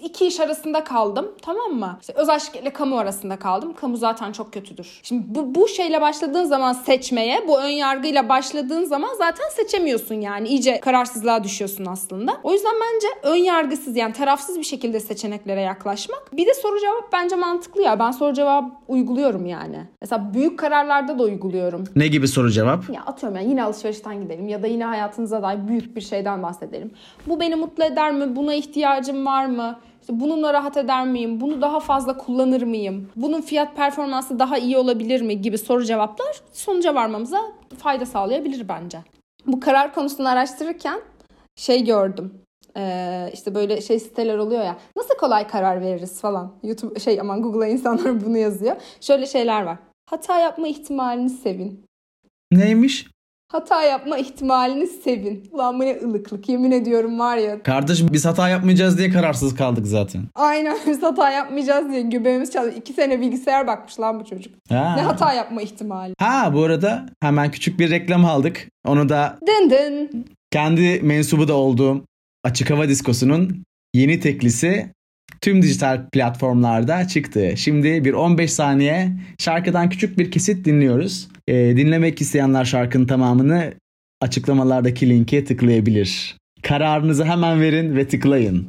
iki 0.04 0.26
iş 0.26 0.40
arasında 0.40 0.84
kaldım 0.84 1.32
tamam 1.42 1.72
mı? 1.72 1.98
İşte 2.00 2.12
özel 2.16 2.38
şirketle 2.38 2.70
kamu 2.72 2.98
arasında 2.98 3.36
kaldım. 3.36 3.74
Kamu 3.80 3.96
zaten 3.96 4.32
çok 4.32 4.52
kötüdür. 4.52 5.00
Şimdi 5.02 5.24
bu, 5.34 5.54
bu 5.54 5.68
şeyle 5.68 6.00
başladığın 6.00 6.44
zaman 6.44 6.72
seçmeye, 6.72 7.48
bu 7.48 7.60
ön 7.60 7.68
yargıyla 7.68 8.28
başladığın 8.28 8.84
zaman 8.84 9.14
zaten 9.18 9.48
seçemiyorsun 9.48 10.14
yani. 10.14 10.48
iyice 10.48 10.80
kararsızlığa 10.80 11.44
düşüyorsun 11.44 11.86
aslında. 11.86 12.36
O 12.42 12.52
yüzden 12.52 12.74
bence 12.74 13.06
ön 13.22 13.44
yargısız 13.44 13.96
yani 13.96 14.12
tarafsız 14.12 14.58
bir 14.58 14.64
şekilde 14.64 15.00
seçeneklere 15.00 15.60
yaklaşmak. 15.60 16.36
Bir 16.36 16.46
de 16.46 16.54
soru 16.54 16.80
cevap 16.80 17.12
bence 17.12 17.36
mantıklı 17.36 17.82
ya. 17.82 17.98
Ben 17.98 18.10
soru 18.10 18.34
cevap 18.34 18.64
uyguluyorum 18.88 19.46
yani. 19.46 19.86
Mesela 20.00 20.34
büyük 20.34 20.58
kararlarda 20.58 21.18
da 21.18 21.22
uyguluyorum. 21.22 21.84
Ne 21.96 22.06
gibi 22.06 22.28
soru 22.28 22.50
cevap? 22.50 22.90
Ya 22.90 23.02
atıyorum 23.06 23.38
yani 23.38 23.50
yine 23.50 23.64
alışverişten 23.64 24.22
gidelim 24.22 24.48
ya 24.48 24.62
da 24.62 24.66
yine 24.66 24.84
hayatınıza 24.84 25.42
dair 25.42 25.68
büyük 25.68 25.96
bir 25.96 26.00
şeyden 26.00 26.42
bahsedelim 26.42 26.65
bahsedelim. 26.66 26.90
Bu 27.26 27.40
beni 27.40 27.54
mutlu 27.54 27.84
eder 27.84 28.12
mi? 28.12 28.36
Buna 28.36 28.54
ihtiyacım 28.54 29.26
var 29.26 29.46
mı? 29.46 29.78
İşte 30.00 30.20
bununla 30.20 30.52
rahat 30.52 30.76
eder 30.76 31.06
miyim? 31.06 31.40
Bunu 31.40 31.62
daha 31.62 31.80
fazla 31.80 32.16
kullanır 32.16 32.62
mıyım? 32.62 33.08
Bunun 33.16 33.40
fiyat 33.40 33.76
performansı 33.76 34.38
daha 34.38 34.58
iyi 34.58 34.76
olabilir 34.76 35.20
mi? 35.20 35.40
Gibi 35.40 35.58
soru 35.58 35.84
cevaplar 35.84 36.40
sonuca 36.52 36.94
varmamıza 36.94 37.40
fayda 37.78 38.06
sağlayabilir 38.06 38.68
bence. 38.68 38.98
Bu 39.46 39.60
karar 39.60 39.94
konusunu 39.94 40.28
araştırırken 40.28 41.00
şey 41.56 41.84
gördüm. 41.84 42.34
Ee, 42.76 43.30
işte 43.32 43.54
böyle 43.54 43.80
şey 43.80 44.00
siteler 44.00 44.38
oluyor 44.38 44.64
ya. 44.64 44.76
Nasıl 44.96 45.14
kolay 45.14 45.46
karar 45.48 45.80
veririz 45.80 46.20
falan. 46.20 46.52
YouTube 46.62 47.00
şey 47.00 47.20
aman 47.20 47.42
Google'a 47.42 47.66
insanlar 47.66 48.24
bunu 48.26 48.38
yazıyor. 48.38 48.76
Şöyle 49.00 49.26
şeyler 49.26 49.62
var. 49.62 49.78
Hata 50.10 50.40
yapma 50.40 50.68
ihtimalini 50.68 51.30
sevin. 51.30 51.84
Neymiş? 52.52 53.06
Hata 53.52 53.82
yapma 53.82 54.18
ihtimalini 54.18 54.86
sevin. 54.86 55.48
Ulan 55.52 55.78
bu 55.78 55.82
ne 55.82 55.98
ılıklık 56.04 56.48
yemin 56.48 56.70
ediyorum 56.70 57.18
var 57.18 57.36
ya. 57.36 57.62
Kardeşim 57.62 58.08
biz 58.12 58.24
hata 58.24 58.48
yapmayacağız 58.48 58.98
diye 58.98 59.10
kararsız 59.10 59.54
kaldık 59.54 59.86
zaten. 59.86 60.22
Aynen 60.34 60.76
biz 60.86 61.02
hata 61.02 61.30
yapmayacağız 61.30 61.90
diye 61.90 62.02
göbeğimiz 62.02 62.52
çaldı. 62.52 62.72
İki 62.76 62.92
sene 62.92 63.20
bilgisayar 63.20 63.66
bakmış 63.66 64.00
lan 64.00 64.20
bu 64.20 64.24
çocuk. 64.24 64.54
Ha. 64.68 64.94
Ne 64.96 65.02
hata 65.02 65.32
yapma 65.32 65.62
ihtimali. 65.62 66.14
Ha 66.18 66.50
bu 66.54 66.62
arada 66.64 67.06
hemen 67.20 67.50
küçük 67.50 67.78
bir 67.78 67.90
reklam 67.90 68.24
aldık. 68.24 68.68
Onu 68.86 69.08
da 69.08 69.38
dın 69.46 69.70
dın. 69.70 70.24
kendi 70.50 71.00
mensubu 71.02 71.48
da 71.48 71.54
olduğum 71.54 72.04
Açık 72.44 72.70
Hava 72.70 72.88
Diskosu'nun 72.88 73.64
yeni 73.94 74.20
teklisi 74.20 74.90
tüm 75.40 75.62
dijital 75.62 76.00
platformlarda 76.12 77.08
çıktı. 77.08 77.52
Şimdi 77.56 78.04
bir 78.04 78.12
15 78.12 78.52
saniye 78.52 79.12
şarkıdan 79.38 79.88
küçük 79.90 80.18
bir 80.18 80.30
kesit 80.30 80.64
dinliyoruz. 80.64 81.28
Ee, 81.48 81.76
dinlemek 81.76 82.20
isteyenler 82.20 82.64
şarkının 82.64 83.06
tamamını 83.06 83.74
açıklamalardaki 84.20 85.08
linke 85.08 85.44
tıklayabilir. 85.44 86.36
Kararınızı 86.62 87.24
hemen 87.24 87.60
verin 87.60 87.96
ve 87.96 88.08
tıklayın. 88.08 88.66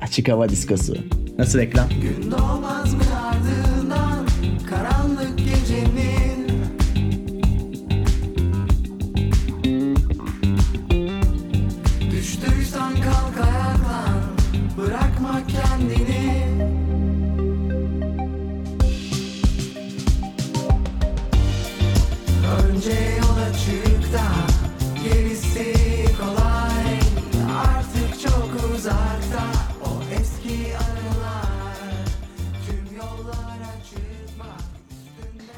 Açık 0.00 0.28
Hava 0.28 0.48
Diskosu. 0.48 0.96
Nasıl 1.38 1.58
reklam? 1.58 1.88
Gün 1.88 2.30
doğmaz 2.30 2.81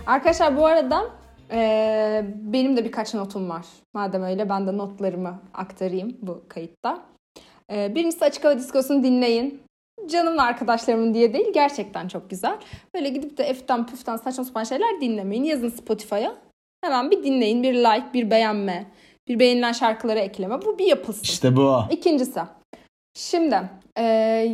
Arkadaşlar 0.07 0.57
bu 0.57 0.67
arada 0.67 1.11
eee, 1.53 2.25
benim 2.43 2.77
de 2.77 2.85
birkaç 2.85 3.15
notum 3.15 3.51
var. 3.51 3.67
Madem 3.95 4.23
öyle 4.23 4.49
ben 4.49 4.67
de 4.67 4.77
notlarımı 4.77 5.41
aktarayım 5.55 6.17
bu 6.23 6.43
kayıtta. 6.49 7.01
Eee, 7.71 7.93
birincisi 7.95 8.25
Açık 8.25 8.45
Hava 8.45 8.59
Diskosu'nu 8.59 9.03
dinleyin. 9.03 9.63
Canım 10.07 10.39
arkadaşlarımın 10.39 11.15
diye 11.15 11.33
değil 11.33 11.53
gerçekten 11.55 12.09
çok 12.09 12.31
güzel. 12.31 12.59
Böyle 12.95 13.09
gidip 13.09 13.37
de 13.39 13.45
eften 13.45 13.87
püften 13.87 14.17
saçma 14.17 14.45
sapan 14.45 14.65
şeyler 14.65 15.01
dinlemeyin. 15.01 15.45
Yazın 15.45 15.69
Spotify'a. 15.69 16.35
Hemen 16.85 17.11
bir 17.11 17.23
dinleyin. 17.25 17.63
Bir 17.63 17.75
like, 17.75 18.07
bir 18.15 18.31
beğenme, 18.31 18.87
bir 19.29 19.39
beğenilen 19.39 19.73
şarkılara 19.73 20.19
ekleme. 20.21 20.63
Bu 20.63 20.79
bir 20.79 20.87
yapılsın. 20.87 21.23
İşte 21.23 21.57
bu. 21.57 21.81
İkincisi. 21.91 22.41
Şimdi 23.17 23.61
e, 23.97 24.03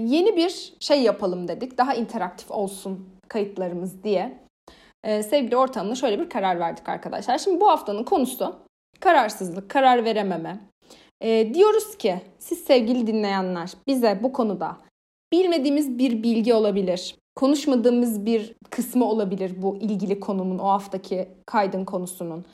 yeni 0.07 0.37
bir 0.37 0.73
şey 0.81 1.03
yapalım 1.03 1.49
dedik. 1.49 1.79
Daha 1.79 1.95
interaktif 1.95 2.51
olsun 2.51 3.09
kayıtlarımız 3.29 4.05
diye. 4.05 4.39
E, 5.05 5.23
sevgili 5.23 5.57
ortamla 5.57 5.95
şöyle 5.95 6.21
bir 6.21 6.31
karar 6.31 6.61
verdik 6.61 6.89
arkadaşlar. 6.89 7.39
Şimdi 7.39 7.61
bu 7.61 7.71
haftanın 7.71 8.05
konusu 8.05 8.57
kararsızlık, 9.01 9.71
karar 9.71 10.05
verememe. 10.05 10.61
E, 11.21 11.55
diyoruz 11.55 11.99
ki 11.99 12.21
siz 12.39 12.59
sevgili 12.59 13.07
dinleyenler 13.07 13.71
bize 13.87 14.21
bu 14.23 14.33
konuda 14.33 14.77
bilmediğimiz 15.33 15.99
bir 15.99 16.23
bilgi 16.23 16.55
olabilir. 16.55 17.17
Konuşmadığımız 17.37 18.27
bir 18.27 18.55
kısmı 18.71 19.05
olabilir 19.05 19.63
bu 19.63 19.77
ilgili 19.77 20.21
konunun, 20.21 20.59
o 20.59 20.69
haftaki 20.69 21.29
kaydın 21.47 21.85
konusunun. 21.85 22.45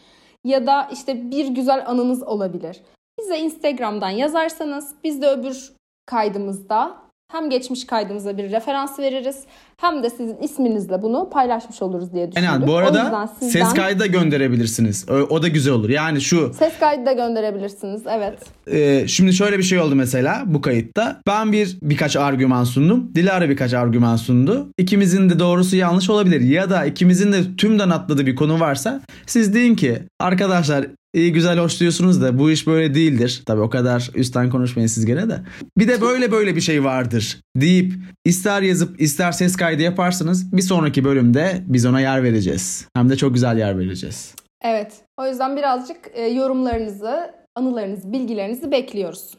Ya 0.44 0.66
da 0.66 0.88
işte 0.92 1.30
bir 1.30 1.48
güzel 1.48 1.84
anınız 1.86 2.22
olabilir. 2.22 2.82
Bize 3.20 3.38
Instagram'dan 3.38 4.10
yazarsanız 4.10 4.94
biz 5.04 5.22
de 5.22 5.28
öbür 5.28 5.72
kaydımızda 6.06 6.96
hem 7.32 7.50
geçmiş 7.50 7.86
kaydımıza 7.86 8.38
bir 8.38 8.50
referans 8.50 8.98
veririz 8.98 9.46
hem 9.80 10.02
de 10.02 10.10
sizin 10.10 10.36
isminizle 10.42 11.02
bunu 11.02 11.30
paylaşmış 11.30 11.82
oluruz 11.82 12.12
diye 12.12 12.32
düşündük. 12.32 12.50
Aynen 12.50 12.66
bu 12.66 12.76
arada 12.76 13.28
sizden 13.40 13.64
ses 13.64 13.74
kaydı 13.74 14.00
da 14.00 14.06
gönderebilirsiniz. 14.06 15.06
O, 15.10 15.14
o 15.14 15.42
da 15.42 15.48
güzel 15.48 15.72
olur. 15.72 15.88
Yani 15.88 16.20
şu 16.20 16.52
ses 16.58 16.78
kaydı 16.80 17.06
da 17.06 17.12
gönderebilirsiniz. 17.12 18.02
Evet. 18.06 18.38
e, 18.66 19.08
şimdi 19.08 19.32
şöyle 19.32 19.58
bir 19.58 19.62
şey 19.62 19.78
oldu 19.78 19.94
mesela 19.94 20.42
bu 20.46 20.60
kayıtta. 20.60 21.20
Ben 21.26 21.52
bir 21.52 21.78
birkaç 21.82 22.16
argüman 22.16 22.64
sundum. 22.64 23.10
Dilara 23.14 23.48
birkaç 23.48 23.74
argüman 23.74 24.16
sundu. 24.16 24.68
İkimizin 24.78 25.30
de 25.30 25.38
doğrusu 25.38 25.76
yanlış 25.76 26.10
olabilir. 26.10 26.40
Ya 26.40 26.70
da 26.70 26.84
ikimizin 26.84 27.32
de 27.32 27.56
tümden 27.56 27.90
atladığı 27.90 28.26
bir 28.26 28.36
konu 28.36 28.60
varsa 28.60 29.00
siz 29.26 29.54
deyin 29.54 29.74
ki 29.74 30.02
arkadaşlar 30.20 30.86
iyi 31.14 31.32
güzel 31.32 31.58
hoş 31.58 31.80
diyorsunuz 31.80 32.22
da 32.22 32.38
bu 32.38 32.50
iş 32.50 32.66
böyle 32.66 32.94
değildir. 32.94 33.42
Tabii 33.46 33.60
o 33.60 33.70
kadar 33.70 34.10
üstten 34.14 34.50
konuşmayın 34.50 34.86
siz 34.86 35.06
gene 35.06 35.28
de. 35.28 35.40
Bir 35.78 35.88
de 35.88 36.00
böyle 36.00 36.32
böyle 36.32 36.56
bir 36.56 36.60
şey 36.60 36.84
vardır 36.84 37.40
deyip 37.56 37.92
ister 38.24 38.62
yazıp 38.62 39.00
ister 39.00 39.32
ses 39.32 39.56
kaydı 39.56 39.65
yaparsınız. 39.72 40.52
Bir 40.52 40.62
sonraki 40.62 41.04
bölümde 41.04 41.62
biz 41.66 41.86
ona 41.86 42.00
yer 42.00 42.22
vereceğiz. 42.22 42.88
Hem 42.94 43.08
de 43.10 43.16
çok 43.16 43.34
güzel 43.34 43.58
yer 43.58 43.78
vereceğiz. 43.78 44.34
Evet. 44.62 44.92
O 45.16 45.26
yüzden 45.26 45.56
birazcık 45.56 45.98
e, 46.14 46.26
yorumlarınızı, 46.26 47.34
anılarınızı, 47.54 48.12
bilgilerinizi 48.12 48.70
bekliyoruz. 48.70 49.34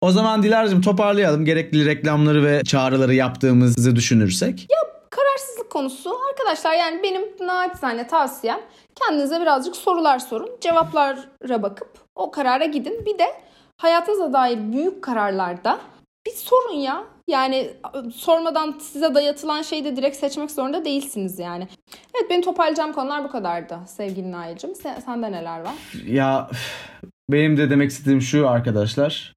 O 0.00 0.10
zaman 0.10 0.42
Dilara'cığım 0.42 0.82
toparlayalım. 0.82 1.44
Gerekli 1.44 1.86
reklamları 1.86 2.44
ve 2.44 2.62
çağrıları 2.64 3.14
yaptığımızı 3.14 3.96
düşünürsek. 3.96 4.68
Kararsızlık 5.10 5.70
konusu 5.70 6.10
arkadaşlar 6.30 6.72
yani 6.72 7.02
benim 7.02 7.22
naçizane 7.48 8.06
tavsiyem 8.06 8.60
kendinize 8.94 9.40
birazcık 9.40 9.76
sorular 9.76 10.18
sorun. 10.18 10.50
Cevaplara 10.60 11.62
bakıp 11.62 11.88
o 12.16 12.30
karara 12.30 12.64
gidin. 12.64 13.06
Bir 13.06 13.18
de 13.18 13.24
hayatınıza 13.76 14.32
dair 14.32 14.72
büyük 14.72 15.02
kararlarda 15.02 15.78
bir 16.26 16.32
sorun 16.32 16.74
ya. 16.74 17.04
Yani 17.28 17.70
sormadan 18.14 18.78
size 18.80 19.14
dayatılan 19.14 19.62
şeyi 19.62 19.84
de 19.84 19.96
direkt 19.96 20.16
seçmek 20.16 20.50
zorunda 20.50 20.84
değilsiniz 20.84 21.38
yani. 21.38 21.68
Evet 22.14 22.30
benim 22.30 22.42
toparlayacağım 22.42 22.92
konular 22.92 23.24
bu 23.24 23.30
kadardı 23.30 23.78
sevgili 23.86 24.32
Nail'cim. 24.32 24.74
Sen, 24.74 25.00
sende 25.00 25.32
neler 25.32 25.60
var? 25.60 25.74
Ya 26.06 26.50
benim 27.30 27.56
de 27.56 27.70
demek 27.70 27.90
istediğim 27.90 28.22
şu 28.22 28.48
arkadaşlar. 28.48 29.34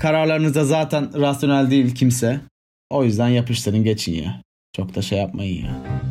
Kararlarınızda 0.00 0.64
zaten 0.64 1.20
rasyonel 1.20 1.70
değil 1.70 1.94
kimse. 1.94 2.40
O 2.90 3.04
yüzden 3.04 3.28
yapıştırın 3.28 3.84
geçin 3.84 4.12
ya. 4.12 4.42
Çok 4.76 4.94
da 4.94 5.02
şey 5.02 5.18
yapmayın 5.18 5.64
ya. 5.64 6.09